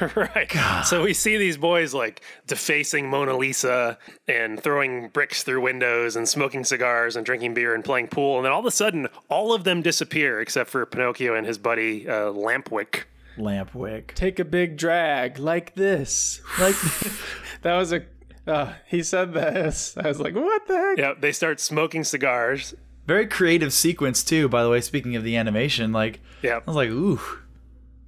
right. 0.16 0.84
So 0.84 1.02
we 1.02 1.14
see 1.14 1.36
these 1.36 1.56
boys 1.56 1.94
like 1.94 2.22
defacing 2.46 3.08
Mona 3.08 3.36
Lisa 3.36 3.98
and 4.28 4.62
throwing 4.62 5.08
bricks 5.08 5.42
through 5.42 5.60
windows 5.62 6.16
and 6.16 6.28
smoking 6.28 6.64
cigars 6.64 7.16
and 7.16 7.24
drinking 7.24 7.54
beer 7.54 7.74
and 7.74 7.84
playing 7.84 8.08
pool. 8.08 8.36
And 8.36 8.44
then 8.44 8.52
all 8.52 8.60
of 8.60 8.66
a 8.66 8.70
sudden, 8.70 9.08
all 9.28 9.52
of 9.52 9.64
them 9.64 9.82
disappear 9.82 10.40
except 10.40 10.70
for 10.70 10.84
Pinocchio 10.86 11.34
and 11.34 11.46
his 11.46 11.58
buddy 11.58 12.08
uh, 12.08 12.32
Lampwick. 12.32 13.04
Lampwick. 13.38 14.14
take 14.14 14.38
a 14.38 14.44
big 14.44 14.76
drag 14.76 15.38
like 15.38 15.74
this. 15.74 16.40
Like 16.58 16.74
That 17.62 17.76
was 17.76 17.92
a. 17.92 18.02
Uh, 18.46 18.74
he 18.86 19.02
said 19.02 19.34
this. 19.34 19.96
I 19.96 20.06
was 20.06 20.20
like, 20.20 20.34
what 20.34 20.68
the 20.68 20.76
heck? 20.76 20.98
Yeah, 20.98 21.14
they 21.18 21.32
start 21.32 21.58
smoking 21.58 22.04
cigars. 22.04 22.74
very 23.06 23.26
creative 23.26 23.72
sequence 23.72 24.22
too, 24.22 24.48
by 24.48 24.62
the 24.62 24.70
way, 24.70 24.80
speaking 24.80 25.16
of 25.16 25.24
the 25.24 25.36
animation, 25.36 25.92
like 25.92 26.20
Yeah, 26.42 26.56
I 26.58 26.62
was 26.66 26.76
like, 26.76 26.90
ooh, 26.90 27.20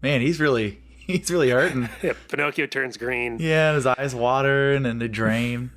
man, 0.01 0.21
he's 0.21 0.39
really 0.39 0.81
he's 1.09 1.31
really 1.31 1.51
hurting. 1.51 1.89
yeah. 2.03 2.13
Pinocchio 2.29 2.67
turns 2.67 2.97
green, 2.97 3.39
yeah, 3.41 3.71
and 3.71 3.77
his 3.77 3.87
eyes 3.87 4.15
water 4.15 4.75
and 4.75 4.87
then 4.87 4.99
they 4.99 5.09
drain. 5.09 5.73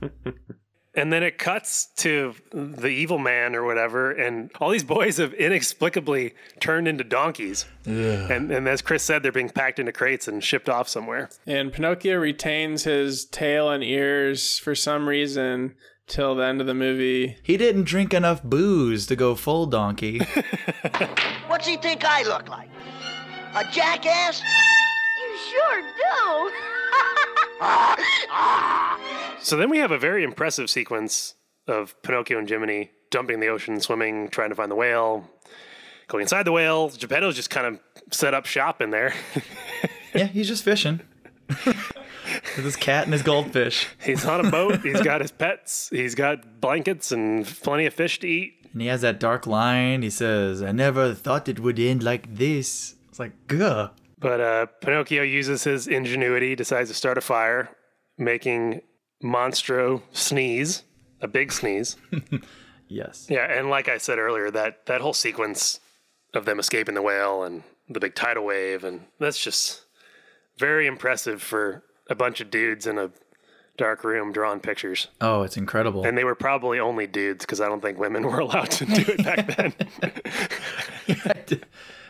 and 0.94 1.12
then 1.12 1.22
it 1.22 1.38
cuts 1.38 1.86
to 1.96 2.34
the 2.52 2.88
evil 2.88 3.18
man 3.18 3.56
or 3.56 3.64
whatever, 3.64 4.12
and 4.12 4.50
all 4.60 4.70
these 4.70 4.84
boys 4.84 5.16
have 5.16 5.34
inexplicably 5.34 6.34
turned 6.60 6.86
into 6.86 7.02
donkeys. 7.02 7.66
And 7.84 8.52
and 8.52 8.68
as 8.68 8.82
Chris 8.82 9.02
said, 9.02 9.22
they're 9.22 9.32
being 9.32 9.48
packed 9.50 9.78
into 9.78 9.92
crates 9.92 10.28
and 10.28 10.44
shipped 10.44 10.68
off 10.68 10.88
somewhere. 10.88 11.30
And 11.46 11.72
Pinocchio 11.72 12.16
retains 12.16 12.84
his 12.84 13.24
tail 13.24 13.70
and 13.70 13.82
ears 13.82 14.58
for 14.58 14.74
some 14.74 15.08
reason 15.08 15.74
till 16.06 16.34
the 16.34 16.44
end 16.44 16.60
of 16.60 16.66
the 16.66 16.74
movie. 16.74 17.36
He 17.42 17.56
didn't 17.56 17.84
drink 17.84 18.14
enough 18.14 18.42
booze 18.42 19.06
to 19.06 19.16
go 19.16 19.34
full 19.34 19.66
donkey. 19.66 20.18
What's 21.48 21.66
he 21.66 21.76
think 21.76 22.04
I 22.04 22.22
look 22.22 22.48
like? 22.48 22.70
A 23.56 23.64
jackass? 23.72 24.42
You 25.20 25.38
sure 25.50 25.82
do. 25.82 26.52
So 29.46 29.56
then 29.56 29.70
we 29.70 29.78
have 29.78 29.92
a 29.92 29.98
very 29.98 30.24
impressive 30.24 30.68
sequence 30.68 31.34
of 31.68 31.94
Pinocchio 32.02 32.36
and 32.36 32.48
Jiminy 32.48 32.90
dumping 33.12 33.34
in 33.34 33.40
the 33.40 33.46
ocean, 33.46 33.80
swimming, 33.80 34.28
trying 34.28 34.48
to 34.48 34.56
find 34.56 34.72
the 34.72 34.74
whale, 34.74 35.30
going 36.08 36.22
inside 36.22 36.42
the 36.42 36.50
whale. 36.50 36.88
Geppetto's 36.88 37.36
just 37.36 37.48
kind 37.48 37.64
of 37.66 37.80
set 38.10 38.34
up 38.34 38.44
shop 38.44 38.82
in 38.82 38.90
there. 38.90 39.14
yeah, 40.14 40.26
he's 40.26 40.48
just 40.48 40.64
fishing. 40.64 41.00
With 41.64 42.64
his 42.64 42.74
cat 42.74 43.04
and 43.04 43.12
his 43.12 43.22
goldfish. 43.22 43.86
He's 44.04 44.24
on 44.24 44.44
a 44.44 44.50
boat. 44.50 44.80
He's 44.80 45.00
got 45.00 45.20
his 45.20 45.30
pets. 45.30 45.90
He's 45.92 46.16
got 46.16 46.60
blankets 46.60 47.12
and 47.12 47.46
plenty 47.46 47.86
of 47.86 47.94
fish 47.94 48.18
to 48.20 48.26
eat. 48.26 48.54
And 48.72 48.82
he 48.82 48.88
has 48.88 49.02
that 49.02 49.20
dark 49.20 49.46
line. 49.46 50.02
He 50.02 50.10
says, 50.10 50.60
I 50.60 50.72
never 50.72 51.14
thought 51.14 51.48
it 51.48 51.60
would 51.60 51.78
end 51.78 52.02
like 52.02 52.34
this. 52.34 52.95
It's 53.16 53.18
like, 53.18 53.46
gah. 53.46 53.88
But 54.18 54.40
uh, 54.42 54.66
Pinocchio 54.82 55.22
uses 55.22 55.64
his 55.64 55.86
ingenuity, 55.86 56.54
decides 56.54 56.90
to 56.90 56.94
start 56.94 57.16
a 57.16 57.22
fire, 57.22 57.70
making 58.18 58.82
Monstro 59.24 60.02
sneeze, 60.12 60.82
a 61.22 61.28
big 61.28 61.50
sneeze. 61.50 61.96
Yes. 62.88 63.26
Yeah, 63.28 63.50
and 63.50 63.68
like 63.68 63.88
I 63.88 63.98
said 63.98 64.20
earlier, 64.20 64.48
that 64.52 64.86
that 64.86 65.00
whole 65.00 65.12
sequence 65.12 65.80
of 66.34 66.44
them 66.44 66.60
escaping 66.60 66.94
the 66.94 67.02
whale 67.02 67.42
and 67.42 67.64
the 67.88 67.98
big 67.98 68.14
tidal 68.14 68.44
wave, 68.44 68.84
and 68.84 69.00
that's 69.18 69.42
just 69.42 69.86
very 70.56 70.86
impressive 70.86 71.42
for 71.42 71.82
a 72.08 72.14
bunch 72.14 72.40
of 72.40 72.48
dudes 72.48 72.86
in 72.86 72.96
a 72.96 73.10
dark 73.76 74.04
room 74.04 74.30
drawing 74.30 74.60
pictures. 74.60 75.08
Oh, 75.20 75.42
it's 75.42 75.56
incredible. 75.56 76.04
And 76.06 76.16
they 76.16 76.22
were 76.22 76.36
probably 76.36 76.78
only 76.78 77.08
dudes 77.08 77.44
because 77.44 77.60
I 77.60 77.66
don't 77.66 77.82
think 77.82 77.98
women 77.98 78.22
were 78.28 78.38
allowed 78.38 78.70
to 78.70 78.86
do 78.86 79.04
it 79.08 79.24
back 79.24 79.56
then. 79.56 79.74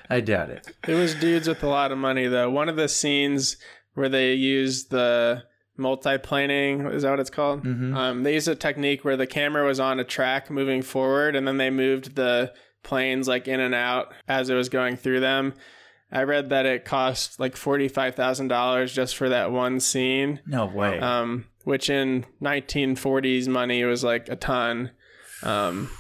I 0.09 0.21
doubt 0.21 0.51
it. 0.51 0.66
It 0.87 0.95
was 0.95 1.14
dudes 1.14 1.49
with 1.49 1.62
a 1.62 1.69
lot 1.69 1.92
of 1.92 1.99
money, 1.99 2.27
though. 2.27 2.51
One 2.51 2.69
of 2.69 2.77
the 2.77 2.88
scenes 2.88 3.57
where 3.95 4.09
they 4.09 4.35
used 4.35 4.90
the 4.90 5.42
multiplaning, 5.79 6.92
is 6.92 7.03
that 7.03 7.11
what 7.11 7.21
it's 7.21 7.31
called? 7.31 7.66
Um, 7.66 8.23
they 8.23 8.35
used 8.35 8.49
a 8.49 8.55
technique 8.55 9.05
where 9.05 9.16
the 9.16 9.27
camera 9.27 9.66
was 9.66 9.81
on 9.81 9.99
a 10.01 10.05
track 10.05 10.51
moving 10.51 10.83
forward, 10.83 11.35
and 11.37 11.47
then 11.47 11.57
they 11.57 11.71
moved 11.71 12.14
the 12.14 12.53
planes 12.83 13.27
like 13.27 13.49
in 13.49 13.59
and 13.61 13.75
out 13.75 14.12
as 14.29 14.49
it 14.49 14.55
was 14.55 14.69
going 14.69 14.97
through 14.97 15.21
them. 15.21 15.55
I 16.12 16.23
read 16.23 16.51
that 16.51 16.66
it 16.66 16.85
cost 16.85 17.40
like 17.40 17.57
forty-five 17.57 18.14
thousand 18.14 18.47
dollars 18.49 18.92
just 18.95 19.16
for 19.16 19.29
that 19.29 19.51
one 19.51 19.81
scene, 19.81 20.40
No 20.47 20.66
way. 20.66 21.01
um, 21.01 21.47
which 21.64 21.90
in 21.90 22.25
1940s 22.40 23.49
money 23.49 23.83
was 23.83 24.05
like 24.05 24.29
a 24.29 24.37
ton. 24.37 24.92
Um, 25.42 25.90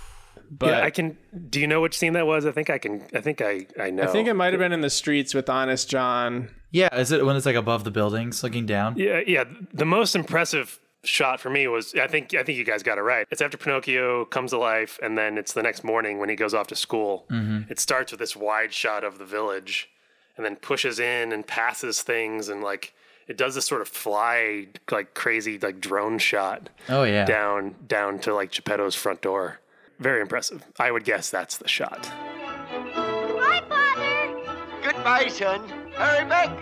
but 0.50 0.68
yeah, 0.70 0.80
I 0.82 0.90
can. 0.90 1.16
Do 1.50 1.60
you 1.60 1.66
know 1.66 1.80
which 1.80 1.96
scene 1.98 2.12
that 2.14 2.26
was? 2.26 2.46
I 2.46 2.52
think 2.52 2.70
I 2.70 2.78
can. 2.78 3.02
I 3.14 3.20
think 3.20 3.40
I. 3.40 3.66
I 3.80 3.90
know. 3.90 4.02
I 4.04 4.06
think 4.06 4.28
it 4.28 4.34
might 4.34 4.52
have 4.52 4.60
been 4.60 4.72
in 4.72 4.80
the 4.80 4.90
streets 4.90 5.34
with 5.34 5.48
Honest 5.48 5.88
John. 5.90 6.50
yeah, 6.70 6.94
is 6.98 7.12
it 7.12 7.24
when 7.24 7.36
it's 7.36 7.46
like 7.46 7.56
above 7.56 7.84
the 7.84 7.90
buildings 7.90 8.42
looking 8.42 8.66
down? 8.66 8.94
Yeah, 8.96 9.20
yeah. 9.26 9.44
The 9.72 9.84
most 9.86 10.14
impressive 10.16 10.78
shot 11.04 11.38
for 11.40 11.50
me 11.50 11.68
was 11.68 11.94
I 11.94 12.06
think 12.08 12.34
I 12.34 12.42
think 12.42 12.58
you 12.58 12.64
guys 12.64 12.82
got 12.82 12.98
it 12.98 13.02
right. 13.02 13.26
It's 13.30 13.40
after 13.40 13.56
Pinocchio 13.56 14.24
comes 14.26 14.50
to 14.50 14.58
life, 14.58 14.98
and 15.02 15.16
then 15.16 15.38
it's 15.38 15.52
the 15.52 15.62
next 15.62 15.84
morning 15.84 16.18
when 16.18 16.28
he 16.28 16.36
goes 16.36 16.54
off 16.54 16.66
to 16.68 16.76
school. 16.76 17.26
Mm-hmm. 17.30 17.70
It 17.70 17.78
starts 17.78 18.12
with 18.12 18.18
this 18.20 18.34
wide 18.36 18.72
shot 18.72 19.04
of 19.04 19.18
the 19.18 19.24
village, 19.24 19.88
and 20.36 20.44
then 20.44 20.56
pushes 20.56 20.98
in 20.98 21.32
and 21.32 21.46
passes 21.46 22.02
things, 22.02 22.48
and 22.48 22.62
like 22.62 22.92
it 23.28 23.36
does 23.36 23.56
this 23.56 23.66
sort 23.66 23.80
of 23.82 23.88
fly 23.88 24.68
like 24.90 25.14
crazy 25.14 25.58
like 25.58 25.80
drone 25.80 26.16
shot 26.18 26.68
Oh, 26.88 27.02
yeah. 27.02 27.24
down 27.24 27.74
down 27.88 28.20
to 28.20 28.32
like 28.34 28.52
Geppetto's 28.52 28.94
front 28.94 29.20
door. 29.22 29.58
Very 29.98 30.20
impressive. 30.20 30.62
I 30.78 30.90
would 30.90 31.04
guess 31.04 31.30
that's 31.30 31.56
the 31.56 31.68
shot. 31.68 32.02
Bye, 32.02 33.62
Father. 33.68 34.36
Goodbye, 34.82 35.28
son. 35.28 35.68
Hurry 35.94 36.28
back. 36.28 36.58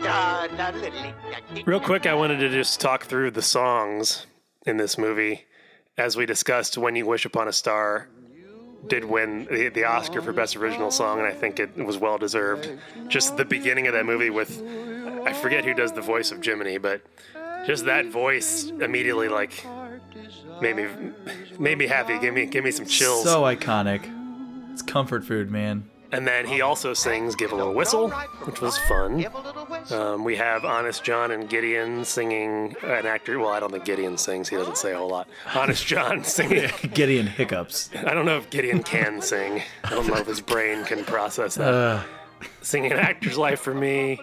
Not 0.00 0.74
little. 0.74 1.12
Real 1.64 1.80
quick, 1.80 2.06
I 2.06 2.14
wanted 2.14 2.38
to 2.38 2.48
just 2.48 2.80
talk 2.80 3.04
through 3.04 3.30
the 3.30 3.42
songs 3.42 4.26
in 4.66 4.76
this 4.76 4.98
movie. 4.98 5.44
As 5.96 6.16
we 6.16 6.26
discussed, 6.26 6.76
When 6.76 6.96
You 6.96 7.06
Wish 7.06 7.24
Upon 7.24 7.46
a 7.48 7.52
Star 7.52 8.08
did 8.88 9.04
win 9.04 9.46
the, 9.50 9.68
the 9.68 9.84
Oscar 9.84 10.20
for 10.20 10.32
Best 10.32 10.56
Original 10.56 10.90
Song, 10.90 11.18
and 11.18 11.28
I 11.28 11.32
think 11.32 11.60
it 11.60 11.76
was 11.76 11.98
well 11.98 12.18
deserved. 12.18 12.68
Just 13.06 13.36
the 13.36 13.44
beginning 13.44 13.86
of 13.86 13.92
that 13.92 14.04
movie 14.04 14.30
with, 14.30 14.60
I 15.24 15.32
forget 15.32 15.64
who 15.64 15.74
does 15.74 15.92
the 15.92 16.00
voice 16.00 16.32
of 16.32 16.44
Jiminy, 16.44 16.78
but 16.78 17.02
just 17.64 17.84
that 17.84 18.06
voice 18.06 18.72
immediately 18.80 19.28
like 19.28 19.64
made 20.60 20.76
me 20.76 20.86
made 21.58 21.78
me 21.78 21.86
happy. 21.86 22.18
Give 22.18 22.34
me 22.34 22.46
give 22.46 22.64
me 22.64 22.70
some 22.70 22.86
chills. 22.86 23.24
So 23.24 23.42
iconic. 23.42 24.08
It's 24.72 24.82
comfort 24.82 25.24
food, 25.24 25.50
man. 25.50 25.84
and 26.12 26.26
then 26.26 26.46
he 26.46 26.60
also 26.62 26.94
sings 26.94 27.34
"Give 27.36 27.52
a 27.52 27.54
Little 27.56 27.74
Whistle," 27.74 28.10
which 28.44 28.60
was 28.60 28.76
fun. 28.88 29.18
Give 29.18 29.34
a 29.34 29.40
little 29.40 29.64
whistle. 29.66 30.00
Um, 30.02 30.24
we 30.24 30.36
have 30.36 30.64
Honest 30.64 31.04
John 31.04 31.30
and 31.30 31.48
Gideon 31.48 32.04
singing 32.04 32.74
an 32.82 33.06
actor. 33.06 33.38
Well, 33.38 33.50
I 33.50 33.60
don't 33.60 33.70
think 33.70 33.84
Gideon 33.84 34.16
sings. 34.16 34.48
He 34.48 34.56
doesn't 34.56 34.78
say 34.78 34.92
a 34.92 34.98
whole 34.98 35.08
lot. 35.10 35.28
Honest 35.54 35.86
John 35.86 36.24
singing. 36.36 36.70
Gideon 36.94 37.26
hiccups. 37.26 37.90
I 37.94 38.14
don't 38.14 38.24
know 38.26 38.38
if 38.38 38.48
Gideon 38.50 38.82
can 38.82 39.20
sing. 39.20 39.62
I 39.84 39.90
don't 39.90 40.06
know 40.06 40.16
if 40.16 40.26
his 40.26 40.40
brain 40.40 40.84
can 40.84 41.04
process 41.04 41.54
that. 41.56 41.72
Uh, 41.74 42.02
Singing 42.60 42.90
an 42.92 42.98
actor's 42.98 43.38
life 43.38 43.60
for 43.60 43.72
me. 43.74 44.18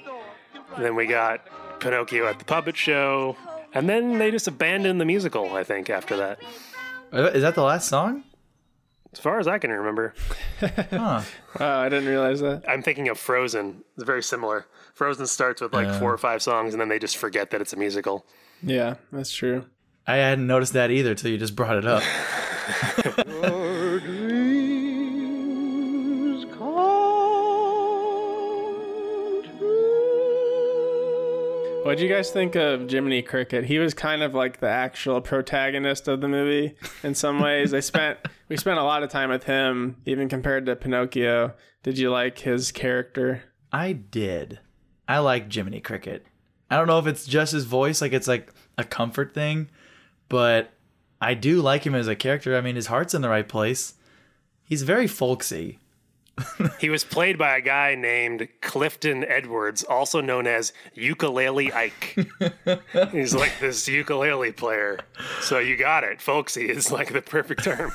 And 0.76 0.84
then 0.84 0.96
we 0.96 1.06
got 1.06 1.42
Pinocchio 1.80 2.26
at 2.28 2.38
the 2.40 2.44
puppet 2.46 2.76
show. 2.76 3.38
And 3.74 3.88
then 3.88 4.18
they 4.18 4.32
just 4.32 4.48
abandoned 4.48 5.00
the 5.00 5.06
musical, 5.06 5.54
I 5.56 5.64
think, 5.64 5.90
after 5.90 6.18
that. 6.18 6.40
is 7.12 7.42
that 7.42 7.56
the 7.56 7.64
last 7.64 7.88
song? 7.88 8.24
As 9.12 9.20
far 9.20 9.40
as 9.40 9.48
I 9.48 9.58
can 9.58 9.72
remember, 9.72 10.14
Huh. 10.60 11.22
Wow, 11.60 11.82
I 11.82 11.90
didn't 11.90 12.08
realize 12.08 12.42
that. 12.42 12.64
I'm 12.68 12.84
thinking 12.84 13.10
of 13.10 13.18
Frozen. 13.18 13.84
It's 13.96 14.04
very 14.04 14.22
similar. 14.22 14.68
Frozen 14.94 15.26
starts 15.28 15.62
with 15.62 15.74
like 15.74 16.00
four 16.00 16.14
or 16.14 16.18
five 16.18 16.44
songs, 16.44 16.74
and 16.74 16.82
then 16.82 16.90
they 16.90 17.00
just 17.00 17.18
forget 17.18 17.50
that 17.50 17.60
it's 17.62 17.74
a 17.74 17.76
musical. 17.78 18.26
Yeah, 18.62 18.96
that's 19.12 19.32
true. 19.32 19.66
I 20.06 20.18
hadn't 20.18 20.46
noticed 20.46 20.74
that 20.74 20.92
either 20.92 21.16
till 21.16 21.32
you 21.32 21.38
just 21.38 21.56
brought 21.56 21.78
it 21.78 21.86
up. 21.86 22.04
What 31.90 31.98
do 31.98 32.04
you 32.04 32.14
guys 32.14 32.30
think 32.30 32.54
of 32.54 32.88
Jiminy 32.88 33.24
Cricket? 33.24 33.66
He 33.66 33.80
was 33.80 33.96
kind 33.96 34.22
of 34.22 34.36
like 34.36 34.60
the 34.60 34.70
actual 34.70 35.22
protagonist 35.22 36.08
of 36.08 36.22
the 36.22 36.28
movie 36.28 36.76
in 37.02 37.16
some 37.16 37.40
ways. 37.42 37.74
I 37.74 37.80
spent 37.80 38.20
we 38.48 38.58
spent 38.58 38.78
a 38.78 38.84
lot 38.84 39.02
of 39.02 39.10
time 39.10 39.32
with 39.32 39.46
him, 39.46 39.96
even 40.06 40.30
compared 40.30 40.68
to 40.68 40.76
Pinocchio. 40.76 41.56
Did 41.82 41.98
you 41.98 42.12
like 42.12 42.38
his 42.38 42.72
character? 42.72 43.42
I 43.72 43.94
did. 43.94 44.60
I 45.08 45.18
like 45.18 45.52
Jiminy 45.52 45.80
Cricket. 45.80 46.28
I 46.70 46.78
don't 46.78 46.86
know 46.86 47.00
if 47.00 47.08
it's 47.08 47.26
just 47.26 47.54
his 47.54 47.66
voice, 47.66 48.02
like 48.02 48.14
it's 48.14 48.28
like 48.28 48.54
a 48.78 48.84
comfort 48.84 49.34
thing, 49.34 49.72
but 50.28 50.72
I 51.20 51.34
do 51.34 51.60
like 51.60 51.88
him 51.88 51.96
as 51.96 52.08
a 52.08 52.16
character. 52.16 52.56
I 52.56 52.62
mean, 52.62 52.76
his 52.76 52.86
heart's 52.86 53.16
in 53.16 53.24
the 53.24 53.30
right 53.30 53.50
place. 53.50 53.96
He's 54.64 54.84
very 54.84 55.08
folksy. 55.08 55.80
He 56.80 56.90
was 56.90 57.04
played 57.04 57.38
by 57.38 57.58
a 57.58 57.62
guy 57.62 57.96
named 57.96 58.48
Clifton 58.62 59.24
Edwards, 59.26 59.84
also 59.84 60.22
known 60.22 60.48
as 60.48 60.72
Ukulele 60.94 61.74
Ike. 61.74 62.28
He's 63.12 63.36
like 63.36 63.60
this 63.60 63.88
ukulele 63.88 64.52
player. 64.52 65.00
So 65.42 65.60
you 65.60 65.76
got 65.76 66.04
it. 66.04 66.22
Folksy 66.22 66.70
is 66.70 66.92
like 66.92 67.12
the 67.12 67.22
perfect 67.22 67.64
term. 67.64 67.92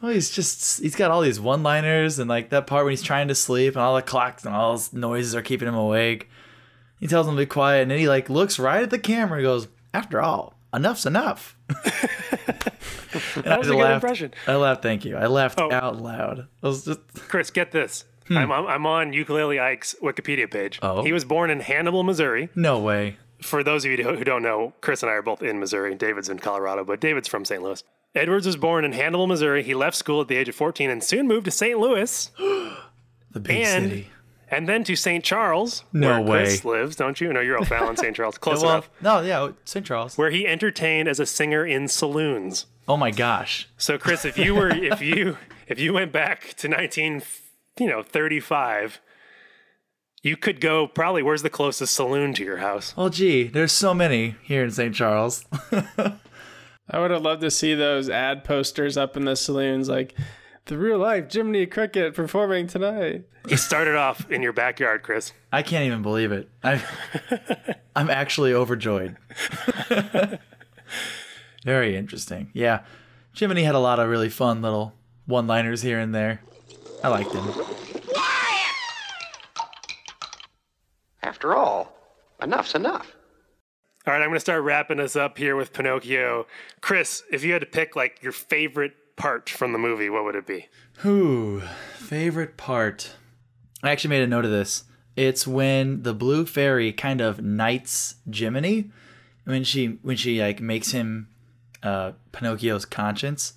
Well, 0.00 0.10
oh, 0.10 0.14
he's 0.14 0.30
just 0.30 0.80
he's 0.80 0.94
got 0.96 1.10
all 1.10 1.20
these 1.20 1.40
one-liners 1.40 2.18
and 2.18 2.28
like 2.28 2.50
that 2.50 2.66
part 2.66 2.84
when 2.84 2.92
he's 2.92 3.02
trying 3.02 3.28
to 3.28 3.34
sleep 3.34 3.74
and 3.74 3.82
all 3.82 3.96
the 3.96 4.02
clocks 4.02 4.44
and 4.44 4.54
all 4.54 4.72
those 4.72 4.92
noises 4.92 5.34
are 5.34 5.42
keeping 5.42 5.68
him 5.68 5.74
awake. 5.74 6.28
He 7.00 7.06
tells 7.08 7.26
him 7.26 7.34
to 7.34 7.42
be 7.42 7.46
quiet 7.46 7.82
and 7.82 7.90
then 7.90 7.98
he 7.98 8.08
like 8.08 8.30
looks 8.30 8.58
right 8.58 8.82
at 8.82 8.90
the 8.90 8.98
camera 8.98 9.38
and 9.38 9.44
goes, 9.44 9.68
"After 9.92 10.20
all, 10.20 10.54
enough's 10.72 11.06
enough." 11.06 11.56
and 11.68 13.44
That 13.44 13.58
was 13.58 13.68
a 13.68 13.72
good 13.72 13.78
laughed. 13.78 13.94
impression. 14.04 14.34
I 14.46 14.54
laughed. 14.56 14.82
Thank 14.82 15.04
you. 15.04 15.16
I 15.16 15.26
laughed 15.26 15.60
Oh. 15.60 15.70
out 15.72 16.00
loud. 16.00 16.46
I 16.62 16.66
was 16.66 16.84
just 16.84 17.00
Chris, 17.28 17.50
get 17.50 17.72
this. 17.72 18.04
Hmm. 18.28 18.38
I'm, 18.38 18.52
on, 18.52 18.66
I'm 18.66 18.86
on 18.86 19.12
Ukulele 19.12 19.58
Ike's 19.60 19.94
Wikipedia 20.02 20.50
page. 20.50 20.78
Oh. 20.82 21.02
He 21.02 21.12
was 21.12 21.24
born 21.24 21.50
in 21.50 21.60
Hannibal, 21.60 22.02
Missouri. 22.04 22.48
no 22.54 22.78
way. 22.78 23.16
For 23.42 23.64
those 23.64 23.84
of 23.84 23.90
you 23.90 24.04
who 24.04 24.22
don't 24.22 24.42
know, 24.42 24.72
Chris 24.80 25.02
and 25.02 25.10
I 25.10 25.14
are 25.14 25.22
both 25.22 25.42
in 25.42 25.58
Missouri. 25.58 25.96
David's 25.96 26.28
in 26.28 26.38
Colorado, 26.38 26.84
but 26.84 27.00
David's 27.00 27.26
from 27.26 27.44
St. 27.44 27.60
Louis. 27.60 27.82
Edwards 28.14 28.46
was 28.46 28.56
born 28.56 28.84
in 28.84 28.92
Hannibal, 28.92 29.26
Missouri. 29.26 29.64
He 29.64 29.74
left 29.74 29.96
school 29.96 30.20
at 30.20 30.28
the 30.28 30.36
age 30.36 30.48
of 30.48 30.54
14 30.54 30.88
and 30.90 31.02
soon 31.02 31.26
moved 31.26 31.46
to 31.46 31.50
St. 31.50 31.76
Louis 31.78 32.30
The 32.38 33.40
big 33.40 33.62
And- 33.62 33.90
city. 33.90 34.10
And 34.52 34.68
then 34.68 34.84
to 34.84 34.94
St. 34.94 35.24
Charles, 35.24 35.82
No 35.92 36.20
where 36.20 36.44
Chris 36.44 36.64
lives, 36.64 36.94
don't 36.94 37.20
you? 37.20 37.32
No, 37.32 37.40
you're 37.40 37.58
O'Fallon, 37.58 37.96
St. 37.96 38.14
Charles. 38.14 38.36
Close 38.38 38.62
well, 38.62 38.72
enough. 38.72 38.90
no, 39.00 39.20
yeah, 39.22 39.50
St. 39.64 39.84
Charles. 39.84 40.18
Where 40.18 40.30
he 40.30 40.46
entertained 40.46 41.08
as 41.08 41.18
a 41.18 41.26
singer 41.26 41.66
in 41.66 41.88
saloons. 41.88 42.66
Oh 42.86 42.98
my 42.98 43.10
gosh. 43.10 43.68
So, 43.78 43.96
Chris, 43.96 44.24
if 44.26 44.36
you 44.36 44.54
were, 44.54 44.68
if 44.68 45.00
you, 45.00 45.38
if 45.66 45.80
you 45.80 45.94
went 45.94 46.12
back 46.12 46.54
to 46.58 46.68
19, 46.68 47.22
you 47.80 47.86
know, 47.88 48.02
35, 48.02 49.00
you 50.22 50.36
could 50.36 50.60
go 50.60 50.86
probably. 50.86 51.22
Where's 51.22 51.42
the 51.42 51.50
closest 51.50 51.94
saloon 51.94 52.34
to 52.34 52.44
your 52.44 52.58
house? 52.58 52.94
Well, 52.96 53.08
gee, 53.08 53.44
there's 53.44 53.72
so 53.72 53.94
many 53.94 54.36
here 54.42 54.64
in 54.64 54.70
St. 54.70 54.94
Charles. 54.94 55.46
I 56.90 56.98
would 56.98 57.10
have 57.10 57.22
loved 57.22 57.40
to 57.40 57.50
see 57.50 57.74
those 57.74 58.10
ad 58.10 58.44
posters 58.44 58.98
up 58.98 59.16
in 59.16 59.24
the 59.24 59.34
saloons, 59.34 59.88
like 59.88 60.14
the 60.66 60.78
real 60.78 60.98
life 60.98 61.32
Jiminy 61.32 61.66
Cricket 61.66 62.14
performing 62.14 62.66
tonight. 62.66 63.24
You 63.48 63.56
started 63.56 63.96
off 63.96 64.30
in 64.30 64.42
your 64.42 64.52
backyard, 64.52 65.02
Chris. 65.02 65.32
I 65.52 65.62
can't 65.62 65.84
even 65.84 66.02
believe 66.02 66.30
it. 66.32 66.48
I, 66.62 66.82
I'm 67.96 68.08
actually 68.10 68.54
overjoyed. 68.54 69.16
Very 71.64 71.96
interesting. 71.96 72.50
Yeah, 72.52 72.84
Jiminy 73.34 73.64
had 73.64 73.74
a 73.74 73.80
lot 73.80 73.98
of 73.98 74.08
really 74.08 74.28
fun 74.28 74.62
little 74.62 74.94
one-liners 75.26 75.82
here 75.82 75.98
and 75.98 76.14
there. 76.14 76.40
I 77.02 77.08
liked 77.08 77.32
him. 77.32 77.44
After 81.22 81.54
all, 81.54 81.94
enough's 82.40 82.74
enough. 82.74 83.14
All 84.06 84.12
right, 84.12 84.20
I'm 84.20 84.28
going 84.28 84.36
to 84.36 84.40
start 84.40 84.62
wrapping 84.62 84.98
us 84.98 85.14
up 85.14 85.38
here 85.38 85.54
with 85.54 85.72
Pinocchio. 85.72 86.46
Chris, 86.80 87.22
if 87.30 87.44
you 87.44 87.52
had 87.52 87.60
to 87.60 87.66
pick 87.66 87.94
like 87.94 88.20
your 88.22 88.32
favorite 88.32 88.94
part 89.16 89.48
from 89.48 89.72
the 89.72 89.78
movie, 89.78 90.08
what 90.10 90.24
would 90.24 90.34
it 90.34 90.46
be? 90.46 90.68
Who 90.98 91.62
favorite 91.96 92.56
part. 92.56 93.16
I 93.82 93.90
actually 93.90 94.10
made 94.10 94.22
a 94.22 94.26
note 94.26 94.44
of 94.44 94.50
this. 94.50 94.84
It's 95.16 95.46
when 95.46 96.02
the 96.02 96.14
blue 96.14 96.46
fairy 96.46 96.92
kind 96.92 97.20
of 97.20 97.42
knights 97.42 98.16
Jiminy 98.32 98.90
when 99.44 99.64
she 99.64 99.98
when 100.02 100.16
she 100.16 100.40
like 100.40 100.60
makes 100.60 100.92
him 100.92 101.28
uh, 101.82 102.12
Pinocchio's 102.32 102.84
conscience 102.84 103.54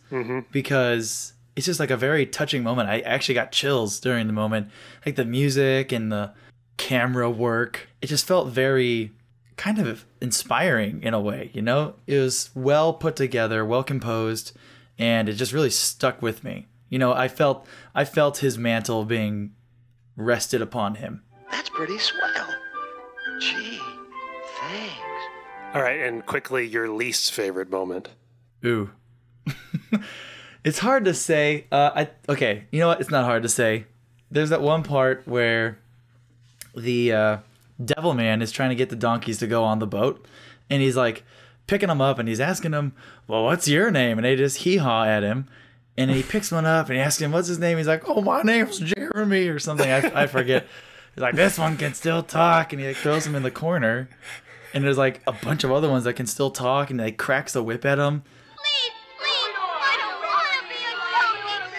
because 0.52 1.34
it's 1.56 1.66
just 1.66 1.80
like 1.80 1.92
a 1.92 1.98
very 1.98 2.26
touching 2.26 2.64
moment. 2.64 2.90
I 2.90 3.00
actually 3.02 3.36
got 3.36 3.52
chills 3.52 4.00
during 4.00 4.28
the 4.28 4.34
moment, 4.34 4.70
like 5.06 5.16
the 5.16 5.26
music 5.26 5.92
and 5.92 6.12
the 6.12 6.34
camera 6.78 7.30
work. 7.30 7.88
It 8.02 8.08
just 8.08 8.28
felt 8.28 8.50
very 8.50 9.12
kind 9.58 9.80
of 9.80 10.06
inspiring 10.20 11.02
in 11.04 11.14
a 11.14 11.20
way. 11.20 11.52
You 11.54 11.62
know, 11.62 11.96
it 12.08 12.20
was 12.20 12.50
well 12.54 12.94
put 12.94 13.16
together, 13.16 13.64
well 13.64 13.84
composed, 13.84 14.52
and 14.98 15.30
it 15.30 15.34
just 15.34 15.54
really 15.54 15.70
stuck 15.70 16.22
with 16.22 16.44
me. 16.44 16.68
You 16.90 17.00
know, 17.00 17.14
I 17.14 17.28
felt 17.28 17.68
I 17.94 18.06
felt 18.06 18.38
his 18.40 18.58
mantle 18.58 19.06
being 19.06 19.54
rested 20.16 20.62
upon 20.62 20.96
him. 20.96 21.24
That's 21.52 21.70
pretty 21.70 21.98
swell. 21.98 22.48
Gee, 23.40 23.80
thanks. 24.60 25.24
All 25.74 25.82
right, 25.82 26.00
and 26.00 26.26
quickly, 26.26 26.66
your 26.66 26.90
least 26.90 27.34
favorite 27.34 27.70
moment. 27.70 28.10
Ooh. 28.66 28.92
it's 30.64 30.80
hard 30.80 31.06
to 31.06 31.14
say. 31.14 31.66
Uh, 31.72 31.92
I 31.96 32.10
okay. 32.30 32.66
You 32.72 32.80
know 32.80 32.88
what? 32.88 33.02
It's 33.02 33.12
not 33.12 33.26
hard 33.26 33.44
to 33.44 33.50
say. 33.50 33.86
There's 34.32 34.50
that 34.50 34.62
one 34.62 34.84
part 34.84 35.28
where 35.28 35.80
the 36.76 37.12
uh, 37.12 37.38
Devil 37.84 38.14
Man 38.14 38.42
is 38.42 38.52
trying 38.52 38.70
to 38.70 38.76
get 38.76 38.90
the 38.90 38.96
donkeys 38.96 39.40
to 39.40 39.48
go 39.48 39.64
on 39.64 39.80
the 39.80 39.88
boat, 39.88 40.26
and 40.70 40.82
he's 40.82 40.96
like 40.96 41.24
picking 41.68 41.90
them 41.90 42.02
up, 42.02 42.20
and 42.20 42.28
he's 42.28 42.40
asking 42.40 42.72
them, 42.72 42.94
"Well, 43.28 43.44
what's 43.44 43.68
your 43.68 43.92
name?" 43.92 44.18
And 44.18 44.26
they 44.26 44.36
just 44.36 44.58
hee 44.58 44.78
haw 44.78 45.04
at 45.06 45.24
him, 45.24 45.48
and 45.98 46.12
he 46.12 46.24
picks 46.24 46.52
one 46.52 46.66
up, 46.66 46.88
and 46.88 46.96
he 46.96 47.02
asks 47.02 47.22
him, 47.22 47.32
"What's 47.32 47.48
his 47.48 47.60
name?" 47.60 47.78
He's 47.78 47.88
like, 47.88 48.08
"Oh, 48.08 48.22
my 48.22 48.42
name's 48.42 48.80
Jeremy," 48.80 49.48
or 49.48 49.60
something. 49.60 49.90
I, 49.90 50.24
I 50.24 50.28
forget. 50.28 50.68
He's 51.14 51.22
like, 51.22 51.36
"This 51.36 51.58
one 51.58 51.78
can 51.78 51.94
still 51.94 52.24
talk," 52.24 52.74
and 52.74 52.82
he 52.82 52.88
like 52.88 52.98
throws 52.98 53.26
him 53.26 53.36
in 53.36 53.44
the 53.44 53.52
corner. 53.52 54.10
And 54.74 54.84
there's 54.84 54.98
like 54.98 55.22
a 55.26 55.32
bunch 55.32 55.64
of 55.64 55.72
other 55.72 55.90
ones 55.90 56.04
that 56.04 56.14
can 56.14 56.28
still 56.28 56.52
talk, 56.52 56.90
and 56.90 57.00
he 57.00 57.06
like 57.06 57.18
cracks 57.18 57.54
the 57.54 57.64
whip 57.64 57.86
at 57.86 57.98
him. 57.98 58.24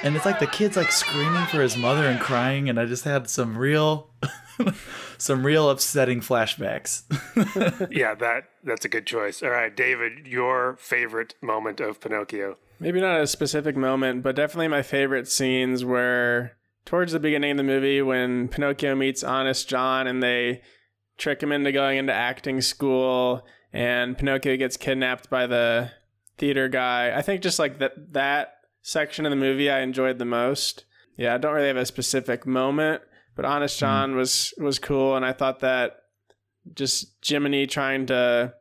And 0.03 0.17
it's 0.17 0.27
like 0.27 0.39
the 0.39 0.47
kid's 0.47 0.77
like 0.77 0.93
screaming 0.93 1.47
for 1.47 1.61
his 1.61 1.77
mother 1.77 2.07
and 2.07 2.21
crying 2.21 2.69
and 2.69 2.79
i 2.79 2.85
just 2.85 3.05
had 3.05 3.29
some 3.29 3.57
real 3.57 4.11
some 5.19 5.45
real 5.45 5.69
upsetting 5.71 6.21
flashbacks 6.21 7.03
yeah, 7.91 8.15
that 8.15 8.45
that's 8.65 8.85
a 8.85 8.89
good 8.89 9.07
choice. 9.07 9.43
All 9.43 9.51
right, 9.51 9.75
David, 9.75 10.27
your 10.27 10.77
favorite 10.77 11.35
moment 11.43 11.81
of 11.81 12.01
Pinocchio. 12.01 12.57
Maybe 12.81 13.01
not 13.01 13.21
a 13.21 13.27
specific 13.27 13.77
moment, 13.77 14.23
but 14.23 14.37
definitely 14.37 14.69
my 14.69 14.83
favorite 14.83 15.29
scenes 15.29 15.85
were 15.85 16.53
towards 16.85 17.13
the 17.13 17.21
beginning 17.21 17.53
of 17.53 17.57
the 17.57 17.63
movie 17.63 18.03
when 18.03 18.49
Pinocchio 18.49 18.95
meets 18.95 19.25
Honest 19.25 19.69
John 19.69 20.07
and 20.07 20.23
they 20.23 20.63
trick 21.19 21.43
him 21.43 21.53
into 21.53 21.73
going 21.73 21.99
into 21.99 22.13
acting 22.13 22.61
school 22.61 23.47
and 23.73 24.17
Pinocchio 24.17 24.57
gets 24.57 24.77
kidnapped 24.77 25.31
by 25.31 25.47
the 25.47 25.91
theater 26.39 26.69
guy. 26.69 27.17
I 27.17 27.23
think 27.23 27.43
just 27.43 27.59
like 27.59 27.79
that 27.79 28.13
that 28.13 28.56
section 28.87 29.27
of 29.27 29.31
the 29.31 29.37
movie 29.37 29.68
I 29.68 29.81
enjoyed 29.81 30.18
the 30.18 30.25
most. 30.25 30.85
Yeah, 31.16 31.35
I 31.35 31.38
don't 31.38 31.55
really 31.55 31.66
have 31.66 31.77
a 31.77 31.85
specific 31.85 32.46
moment, 32.46 33.03
but 33.35 33.44
Honest 33.44 33.81
John 33.81 34.14
was 34.14 34.55
was 34.59 34.79
cool 34.79 35.16
and 35.16 35.25
I 35.25 35.33
thought 35.33 35.59
that 35.61 35.96
just 36.72 37.16
Jiminy 37.27 37.66
trying 37.66 38.07
to 38.07 38.55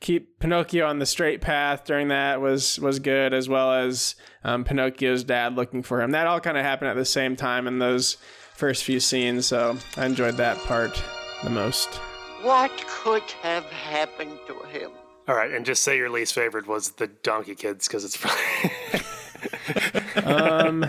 keep 0.00 0.38
Pinocchio 0.40 0.86
on 0.86 0.98
the 0.98 1.06
straight 1.06 1.40
path 1.40 1.84
during 1.84 2.08
that 2.08 2.42
was 2.42 2.78
was 2.80 2.98
good, 2.98 3.32
as 3.32 3.48
well 3.48 3.72
as 3.72 4.14
um, 4.44 4.62
Pinocchio's 4.62 5.24
dad 5.24 5.56
looking 5.56 5.82
for 5.82 6.02
him. 6.02 6.10
That 6.10 6.26
all 6.26 6.40
kind 6.40 6.58
of 6.58 6.64
happened 6.64 6.90
at 6.90 6.96
the 6.96 7.06
same 7.06 7.34
time 7.34 7.66
in 7.66 7.78
those 7.78 8.18
first 8.54 8.84
few 8.84 9.00
scenes, 9.00 9.46
so 9.46 9.78
I 9.96 10.04
enjoyed 10.04 10.36
that 10.36 10.58
part 10.58 11.02
the 11.42 11.50
most. 11.50 11.88
What 12.42 12.70
could 12.88 13.22
have 13.42 13.64
happened 13.64 14.38
to 14.48 14.58
him? 14.64 14.90
All 15.28 15.36
right, 15.36 15.52
and 15.52 15.64
just 15.64 15.82
say 15.82 15.96
your 15.96 16.10
least 16.10 16.34
favorite 16.34 16.66
was 16.66 16.90
the 16.90 17.06
Donkey 17.06 17.54
Kids 17.54 17.86
because 17.86 18.04
it's 18.04 18.16
probably 18.18 19.02
Um, 20.24 20.86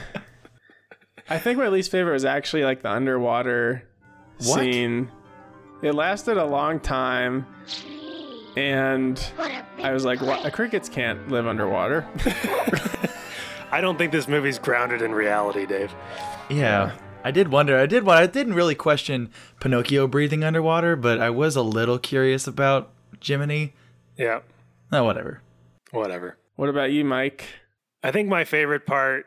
I 1.29 1.37
think 1.39 1.57
my 1.57 1.67
least 1.69 1.91
favorite 1.91 2.13
was 2.13 2.25
actually 2.25 2.63
like 2.63 2.81
the 2.81 2.89
underwater 2.91 3.83
What? 4.39 4.59
scene. 4.59 5.09
It 5.81 5.93
lasted 5.95 6.37
a 6.37 6.45
long 6.45 6.79
time, 6.79 7.45
and 8.55 9.17
What 9.35 9.51
a 9.51 9.65
big 9.77 9.85
I 9.85 9.91
was 9.91 10.05
like, 10.05 10.21
"What? 10.21 10.51
Crickets 10.53 10.87
can't 10.89 11.29
live 11.29 11.47
underwater." 11.47 12.05
I 13.71 13.81
don't 13.81 13.97
think 13.97 14.11
this 14.11 14.27
movie's 14.27 14.59
grounded 14.59 15.01
in 15.01 15.13
reality, 15.13 15.65
Dave. 15.65 15.93
Yeah. 16.49 16.91
I 17.25 17.31
did 17.31 17.47
wonder. 17.47 17.77
I 17.79 17.85
did. 17.85 18.07
I 18.07 18.27
didn't 18.27 18.53
really 18.53 18.75
question 18.75 19.29
Pinocchio 19.61 20.07
breathing 20.07 20.43
underwater, 20.43 20.95
but 20.97 21.19
I 21.21 21.29
was 21.29 21.55
a 21.55 21.61
little 21.61 21.97
curious 21.97 22.47
about 22.47 22.89
Jiminy. 23.21 23.73
Yeah, 24.17 24.41
Oh, 24.91 25.03
whatever. 25.05 25.41
whatever. 25.91 26.37
What 26.57 26.67
about 26.69 26.91
you, 26.91 27.03
Mike? 27.05 27.45
I 28.03 28.11
think 28.11 28.27
my 28.27 28.43
favorite 28.43 28.85
part, 28.85 29.25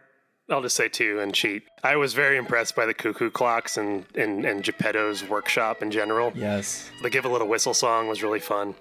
I'll 0.50 0.62
just 0.62 0.76
say 0.76 0.88
two 0.88 1.18
and 1.20 1.34
cheat. 1.34 1.62
I 1.82 1.96
was 1.96 2.12
very 2.12 2.36
impressed 2.36 2.76
by 2.76 2.86
the 2.86 2.94
cuckoo 2.94 3.30
clocks 3.30 3.78
and, 3.78 4.04
and, 4.14 4.44
and 4.44 4.62
Geppetto's 4.62 5.26
workshop 5.28 5.82
in 5.82 5.90
general. 5.90 6.32
Yes. 6.34 6.90
The 7.02 7.10
Give 7.10 7.24
a 7.24 7.28
Little 7.28 7.48
Whistle 7.48 7.74
song 7.74 8.06
was 8.06 8.22
really 8.22 8.40
fun. 8.40 8.74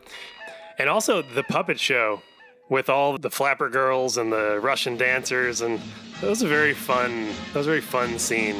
And 0.78 0.90
also 0.90 1.22
the 1.22 1.44
puppet 1.44 1.80
show 1.80 2.22
with 2.70 2.90
all 2.90 3.18
the 3.18 3.30
flapper 3.30 3.70
girls 3.70 4.18
and 4.18 4.32
the 4.32 4.60
Russian 4.60 4.98
dancers. 4.98 5.62
And 5.62 5.80
that 6.20 6.30
was 6.30 6.42
a 6.42 6.48
very 6.48 6.74
fun, 6.74 7.28
that 7.28 7.56
was 7.56 7.68
a 7.68 7.70
very 7.70 7.82
fun 7.82 8.20
scene. 8.20 8.58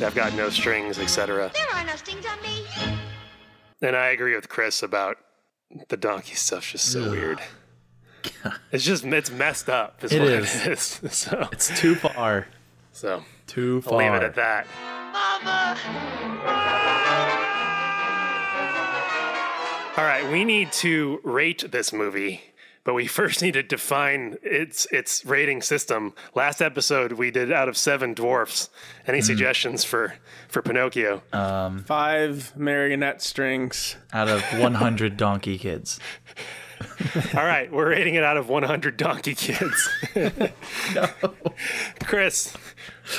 I've 0.00 0.14
got 0.14 0.34
no 0.34 0.50
strings, 0.50 0.98
etc. 0.98 1.50
There 1.54 1.66
are 1.74 1.84
no 1.84 1.96
stings 1.96 2.24
on 2.26 2.40
me. 2.42 2.66
And 3.80 3.96
I 3.96 4.08
agree 4.08 4.34
with 4.34 4.48
Chris 4.48 4.82
about 4.82 5.16
the 5.88 5.96
donkey 5.96 6.34
stuff's 6.34 6.72
just 6.72 6.92
so 6.92 7.10
weird. 7.10 7.40
It's 8.72 8.84
just, 8.84 9.04
it's 9.04 9.30
messed 9.30 9.68
up. 9.70 10.04
Is 10.04 10.12
It 10.12 10.20
what 10.20 10.28
is. 10.28 10.66
It 10.66 10.72
is. 10.72 11.00
So, 11.10 11.48
It's 11.52 11.68
too 11.80 11.94
far. 11.94 12.46
so 12.92 13.24
Too 13.46 13.82
I'll 13.86 13.90
far. 13.92 13.98
leave 13.98 14.12
it 14.12 14.22
at 14.22 14.34
that. 14.34 14.66
All 19.96 20.04
right, 20.04 20.30
we 20.30 20.44
need 20.44 20.70
to 20.72 21.18
rate 21.24 21.72
this 21.72 21.92
movie, 21.92 22.40
but 22.84 22.94
we 22.94 23.06
first 23.18 23.42
need 23.42 23.54
to 23.54 23.64
define 23.64 24.36
its 24.42 24.86
its 24.92 25.24
rating 25.24 25.60
system. 25.60 26.14
Last 26.36 26.62
episode 26.62 27.12
we 27.12 27.32
did 27.32 27.50
out 27.50 27.68
of 27.68 27.76
seven 27.76 28.14
dwarfs. 28.14 28.70
Any 29.08 29.18
hmm. 29.18 29.24
suggestions 29.24 29.82
for 29.82 30.14
for 30.48 30.62
Pinocchio? 30.62 31.22
Um, 31.32 31.82
Five 31.84 32.56
marionette 32.56 33.22
strings. 33.22 33.96
Out 34.12 34.28
of 34.28 34.42
100 34.60 35.16
donkey 35.16 35.58
kids. 35.58 35.98
All 37.34 37.44
right, 37.44 37.70
we're 37.72 37.90
rating 37.90 38.14
it 38.14 38.24
out 38.24 38.36
of 38.36 38.48
100 38.48 38.96
donkey 38.96 39.34
kids. 39.34 39.88
no. 40.14 41.08
Chris, 42.04 42.56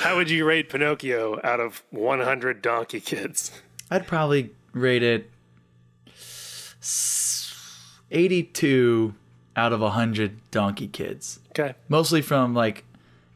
how 0.01 0.15
would 0.15 0.29
you 0.29 0.45
rate 0.45 0.69
Pinocchio 0.69 1.39
out 1.43 1.59
of 1.59 1.83
100 1.89 2.61
donkey 2.61 2.99
kids? 2.99 3.51
I'd 3.91 4.07
probably 4.07 4.51
rate 4.73 5.03
it 5.03 5.29
82 8.11 9.13
out 9.55 9.73
of 9.73 9.81
100 9.81 10.51
donkey 10.51 10.87
kids. 10.87 11.39
Okay. 11.49 11.75
Mostly 11.87 12.21
from 12.21 12.53
like 12.53 12.85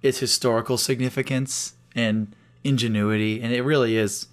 its 0.02 0.20
historical 0.20 0.78
significance 0.78 1.74
and 1.96 2.36
ingenuity. 2.64 3.42
And 3.42 3.54
it 3.54 3.62
really 3.62 3.98
is, 3.98 4.28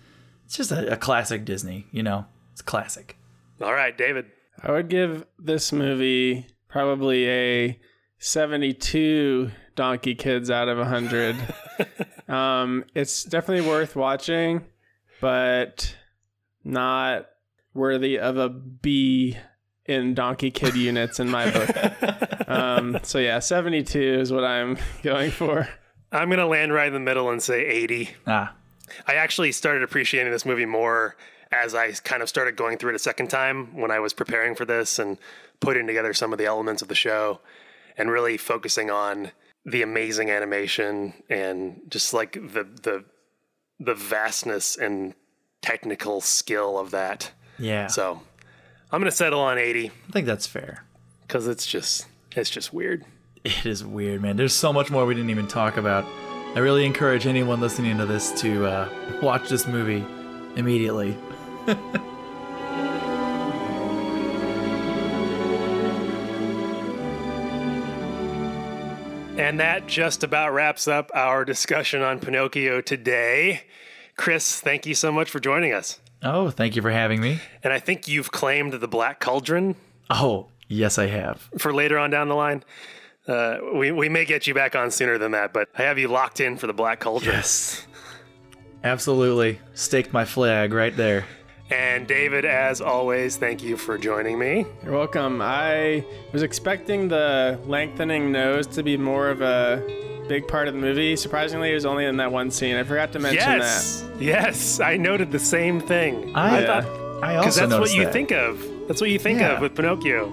it's 0.44 0.57
just 0.57 0.70
a, 0.72 0.92
a 0.92 0.96
classic 0.96 1.44
Disney, 1.44 1.87
you 1.90 2.03
know? 2.03 2.26
It's 2.53 2.62
classic. 2.62 3.16
All 3.61 3.72
right, 3.72 3.96
David. 3.96 4.26
I 4.62 4.73
would 4.73 4.88
give 4.88 5.27
this 5.38 5.73
movie 5.73 6.46
probably 6.68 7.29
a 7.29 7.81
72 8.18 9.51
donkey 9.75 10.14
kids 10.14 10.51
out 10.51 10.68
of 10.68 10.79
100. 10.79 11.37
um, 12.29 12.85
it's 12.94 13.25
definitely 13.25 13.66
worth 13.66 13.96
watching, 13.96 14.66
but 15.20 15.96
not 16.62 17.27
worthy 17.73 18.18
of 18.18 18.37
a 18.37 18.49
B 18.49 19.37
in 19.87 20.14
donkey 20.14 20.51
kid 20.51 20.77
units 20.77 21.18
in 21.18 21.31
my 21.31 21.51
book. 21.51 22.49
um, 22.49 22.99
so 23.03 23.18
yeah, 23.18 23.38
72 23.38 23.99
is 23.99 24.33
what 24.33 24.44
I'm 24.44 24.77
going 25.03 25.31
for. 25.31 25.68
I'm 26.12 26.29
going 26.29 26.38
to 26.38 26.46
land 26.46 26.73
right 26.73 26.88
in 26.88 26.92
the 26.94 27.01
middle 27.01 27.31
and 27.31 27.42
say 27.42 27.64
80. 27.64 28.11
Ah, 28.27 28.55
I 29.07 29.14
actually 29.14 29.53
started 29.53 29.83
appreciating 29.83 30.33
this 30.33 30.44
movie 30.44 30.66
more 30.66 31.16
as 31.53 31.75
I 31.75 31.93
kind 31.93 32.23
of 32.23 32.29
started 32.29 32.57
going 32.57 32.79
through 32.79 32.91
it 32.91 32.97
a 32.97 33.01
second 33.01 33.29
time 33.29 33.75
when 33.77 33.91
I 33.91 33.99
was 33.99 34.13
preparing 34.13 34.55
for 34.55 34.65
this 34.65 34.99
and 34.99 35.19
putting 35.61 35.87
together 35.87 36.13
some 36.15 36.33
of 36.33 36.39
the 36.39 36.47
elements 36.47 36.83
of 36.83 36.89
the 36.89 36.95
show 36.95 37.41
and 37.99 38.11
really 38.11 38.37
focusing 38.37 38.91
on 38.91 39.33
the 39.65 39.83
amazing 39.83 40.31
animation 40.31 41.13
and 41.29 41.81
just 41.89 42.15
like 42.15 42.33
the 42.35 42.65
the 42.83 43.05
the 43.79 43.95
vastness 43.95 44.77
and 44.77 45.15
technical 45.63 46.21
skill 46.21 46.79
of 46.79 46.91
that. 46.91 47.33
yeah. 47.59 47.87
So, 47.87 48.21
I'm 48.93 49.01
going 49.01 49.11
to 49.11 49.17
settle 49.17 49.41
on 49.41 49.57
80 49.59 49.87
I 49.89 50.13
think 50.13 50.27
that's 50.27 50.47
fair. 50.47 50.85
cuz 51.29 51.47
it's 51.47 51.67
just 51.67 52.07
it's 52.37 52.51
just 52.51 52.73
weird. 52.73 53.05
It 53.43 53.65
is 53.65 53.83
weird, 53.85 54.21
man. 54.23 54.37
There's 54.37 54.53
so 54.55 54.71
much 54.73 54.91
more 54.91 55.07
we 55.07 55.15
didn't 55.15 55.31
even 55.31 55.49
talk 55.49 55.79
about. 55.79 56.05
I 56.55 56.59
really 56.59 56.85
encourage 56.85 57.27
anyone 57.27 57.59
listening 57.61 57.97
to 57.99 58.05
this 58.07 58.33
to 58.43 58.67
uh, 58.67 59.19
watch 59.23 59.49
this 59.49 59.67
movie 59.67 60.05
immediately. 60.57 61.17
And 69.37 69.59
that 69.59 69.87
just 69.87 70.23
about 70.23 70.53
wraps 70.53 70.87
up 70.87 71.11
our 71.14 71.44
discussion 71.44 72.03
on 72.03 72.20
Pinocchio 72.20 72.81
today. 72.83 73.62
Chris, 74.16 74.61
thank 74.61 74.85
you 74.85 74.94
so 74.94 75.11
much 75.11 75.31
for 75.31 75.40
joining 75.40 75.73
us. 75.73 75.99
Oh, 76.23 76.51
thank 76.51 76.77
you 76.77 76.83
for 76.83 76.90
having 76.90 77.20
me. 77.23 77.40
And 77.64 77.73
I 77.73 77.79
think 77.79 78.07
you've 78.07 78.31
claimed 78.31 78.75
the 78.75 78.88
Black 78.88 79.18
Cauldron 79.18 79.77
Oh, 80.11 80.49
yes, 80.68 80.99
I 80.99 81.07
have. 81.07 81.49
for 81.59 81.73
later 81.73 81.96
on 81.99 82.11
down 82.11 82.29
the 82.29 82.35
line. 82.35 82.62
Uh, 83.27 83.59
we, 83.75 83.90
we 83.92 84.09
may 84.11 84.25
get 84.27 84.46
you 84.46 84.53
back 84.53 84.77
on 84.77 84.90
sooner 84.90 85.16
than 85.16 85.31
that, 85.33 85.53
but 85.55 85.68
I 85.79 85.83
have 85.83 85.99
you 85.99 86.09
locked 86.09 86.40
in 86.40 86.57
for 86.59 86.66
the 86.66 86.75
Black 86.75 87.01
Cauldron. 87.01 87.35
Yes. 87.37 87.87
Absolutely. 88.85 89.59
Staked 89.73 90.12
my 90.12 90.25
flag 90.27 90.75
right 90.75 90.94
there. 90.96 91.25
And 91.71 92.07
David, 92.09 92.45
as 92.45 92.81
always, 92.81 93.37
thank 93.37 93.63
you 93.63 93.77
for 93.77 93.97
joining 93.97 94.39
me. 94.39 94.67
You're 94.85 94.93
welcome. 94.95 95.41
I 95.41 96.05
was 96.33 96.43
expecting 96.43 97.07
the 97.09 97.61
lengthening 97.67 98.33
nose 98.33 98.67
to 98.69 98.83
be 98.83 98.97
more 98.97 99.29
of 99.29 99.41
a 99.41 99.81
big 100.29 100.49
part 100.49 100.67
of 100.67 100.75
the 100.75 100.81
movie. 100.81 101.15
Surprisingly, 101.15 101.71
it 101.71 101.75
was 101.75 101.87
only 101.87 102.07
in 102.07 102.17
that 102.17 102.33
one 102.33 102.51
scene. 102.51 102.75
I 102.75 102.83
forgot 102.83 103.13
to 103.13 103.21
mention 103.21 103.39
that. 103.47 103.59
yes, 103.59 104.05
yes, 104.19 104.81
I 104.81 104.97
noted 104.97 105.31
the 105.31 105.39
same 105.39 105.81
thing. 105.81 106.35
I, 106.35 106.61
Yeah. 106.63 106.79
I 107.23 107.37
also 107.37 107.47
because 107.51 107.57
that's 107.71 107.81
what 107.81 107.95
you 107.95 108.05
that. 108.05 108.13
think 108.13 108.33
of. 108.33 108.67
That's 108.89 109.01
what 109.01 109.11
you 109.11 109.19
think 109.21 109.39
Yeah. 109.41 109.53
of 109.57 109.61
with 109.61 109.77
Pinocchio, 109.77 110.27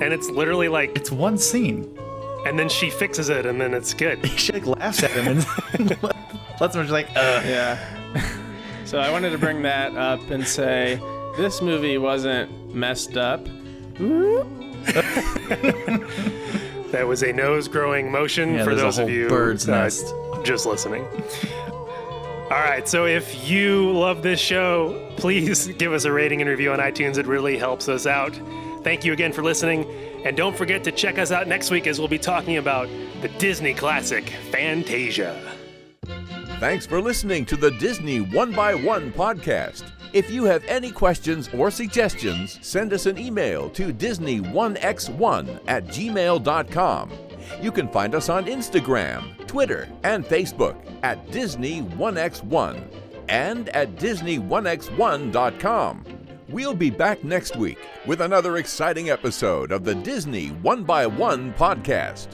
and 0.00 0.12
it's 0.12 0.28
literally 0.30 0.68
like, 0.68 0.94
It's 0.96 1.10
one 1.10 1.36
scene. 1.38 1.98
and 2.46 2.56
then 2.56 2.68
she 2.68 2.90
fixes 2.90 3.28
it, 3.28 3.44
and 3.44 3.60
then 3.60 3.74
it's 3.74 3.92
good. 3.92 4.24
She 4.38 4.52
like 4.52 4.66
laughs 4.66 5.02
at 5.02 5.10
him 5.10 5.44
and 5.72 6.02
lets 6.60 6.76
him 6.76 6.82
just 6.82 6.92
like, 6.92 7.08
uh. 7.16 7.42
Yeah. 7.44 7.78
so 8.86 8.98
I 8.98 9.10
wanted 9.10 9.30
to 9.30 9.38
bring 9.38 9.62
that 9.62 9.96
up 9.96 10.30
and 10.30 10.46
say 10.46 11.00
this 11.36 11.60
movie 11.60 11.98
wasn't 11.98 12.74
messed 12.74 13.16
up. 13.16 13.46
That 16.92 17.06
was 17.06 17.24
a 17.24 17.32
nose 17.32 17.66
growing 17.66 18.12
motion 18.12 18.54
Yeah, 18.54 18.64
for 18.64 18.74
there's 18.74 18.80
a 18.80 18.84
those 18.84 18.98
of 19.00 19.10
you 19.10 19.28
bird's 19.28 19.68
uh, 19.68 19.72
nest. 19.82 20.14
just 20.44 20.66
listening. 20.66 21.04
All 22.44 22.50
right, 22.62 22.88
so 22.88 23.06
if 23.06 23.50
you 23.50 23.90
love 23.90 24.22
this 24.22 24.38
show, 24.38 25.10
please 25.16 25.66
give 25.66 25.92
us 25.92 26.04
a 26.04 26.12
rating 26.12 26.40
and 26.40 26.48
review 26.48 26.72
on 26.72 26.78
iTunes. 26.78 27.18
It 27.18 27.26
really 27.26 27.58
helps 27.58 27.88
us 27.88 28.06
out. 28.06 28.40
Thank 28.84 29.04
you 29.04 29.12
again 29.12 29.32
for 29.32 29.42
listening. 29.42 29.84
And 30.24 30.36
don't 30.36 30.56
forget 30.56 30.84
to 30.84 30.92
check 30.92 31.18
us 31.18 31.32
out 31.32 31.48
next 31.48 31.72
week 31.72 31.88
as 31.88 31.98
we'll 31.98 32.06
be 32.08 32.20
talking 32.20 32.56
about 32.56 32.88
the 33.20 33.28
Disney 33.40 33.74
classic 33.74 34.30
Fantasia. 34.52 35.55
Thanks 36.58 36.86
for 36.86 37.02
listening 37.02 37.44
to 37.46 37.56
the 37.56 37.72
Disney 37.72 38.20
One 38.22 38.52
by 38.52 38.74
One 38.74 39.12
podcast. 39.12 39.90
If 40.14 40.30
you 40.30 40.44
have 40.44 40.64
any 40.64 40.90
questions 40.90 41.50
or 41.52 41.70
suggestions, 41.70 42.58
send 42.62 42.94
us 42.94 43.04
an 43.04 43.18
email 43.18 43.68
to 43.70 43.92
Disney1x1 43.92 45.60
at 45.66 45.86
gmail.com. 45.88 47.12
You 47.60 47.70
can 47.70 47.88
find 47.88 48.14
us 48.14 48.30
on 48.30 48.46
Instagram, 48.46 49.46
Twitter, 49.46 49.86
and 50.02 50.24
Facebook 50.24 50.76
at 51.02 51.26
Disney1x1 51.28 52.82
and 53.28 53.68
at 53.68 53.96
Disney1x1.com. 53.96 56.04
We'll 56.48 56.74
be 56.74 56.90
back 56.90 57.22
next 57.22 57.56
week 57.56 57.78
with 58.06 58.22
another 58.22 58.56
exciting 58.56 59.10
episode 59.10 59.72
of 59.72 59.84
the 59.84 59.96
Disney 59.96 60.48
One 60.48 60.84
by 60.84 61.06
One 61.06 61.52
podcast. 61.52 62.28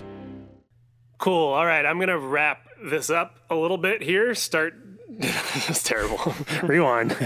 Cool. 1.18 1.48
All 1.48 1.66
right, 1.66 1.84
I'm 1.84 1.96
going 1.96 2.08
to 2.08 2.18
wrap 2.18 2.68
this 2.84 3.10
up 3.10 3.38
a 3.50 3.54
little 3.54 3.78
bit 3.78 4.02
here. 4.02 4.34
Start. 4.34 4.74
That's 5.18 5.82
terrible. 5.82 6.34
Rewind. 6.62 7.16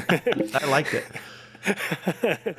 I 0.55 0.67
liked 0.67 0.95
it. 0.95 1.05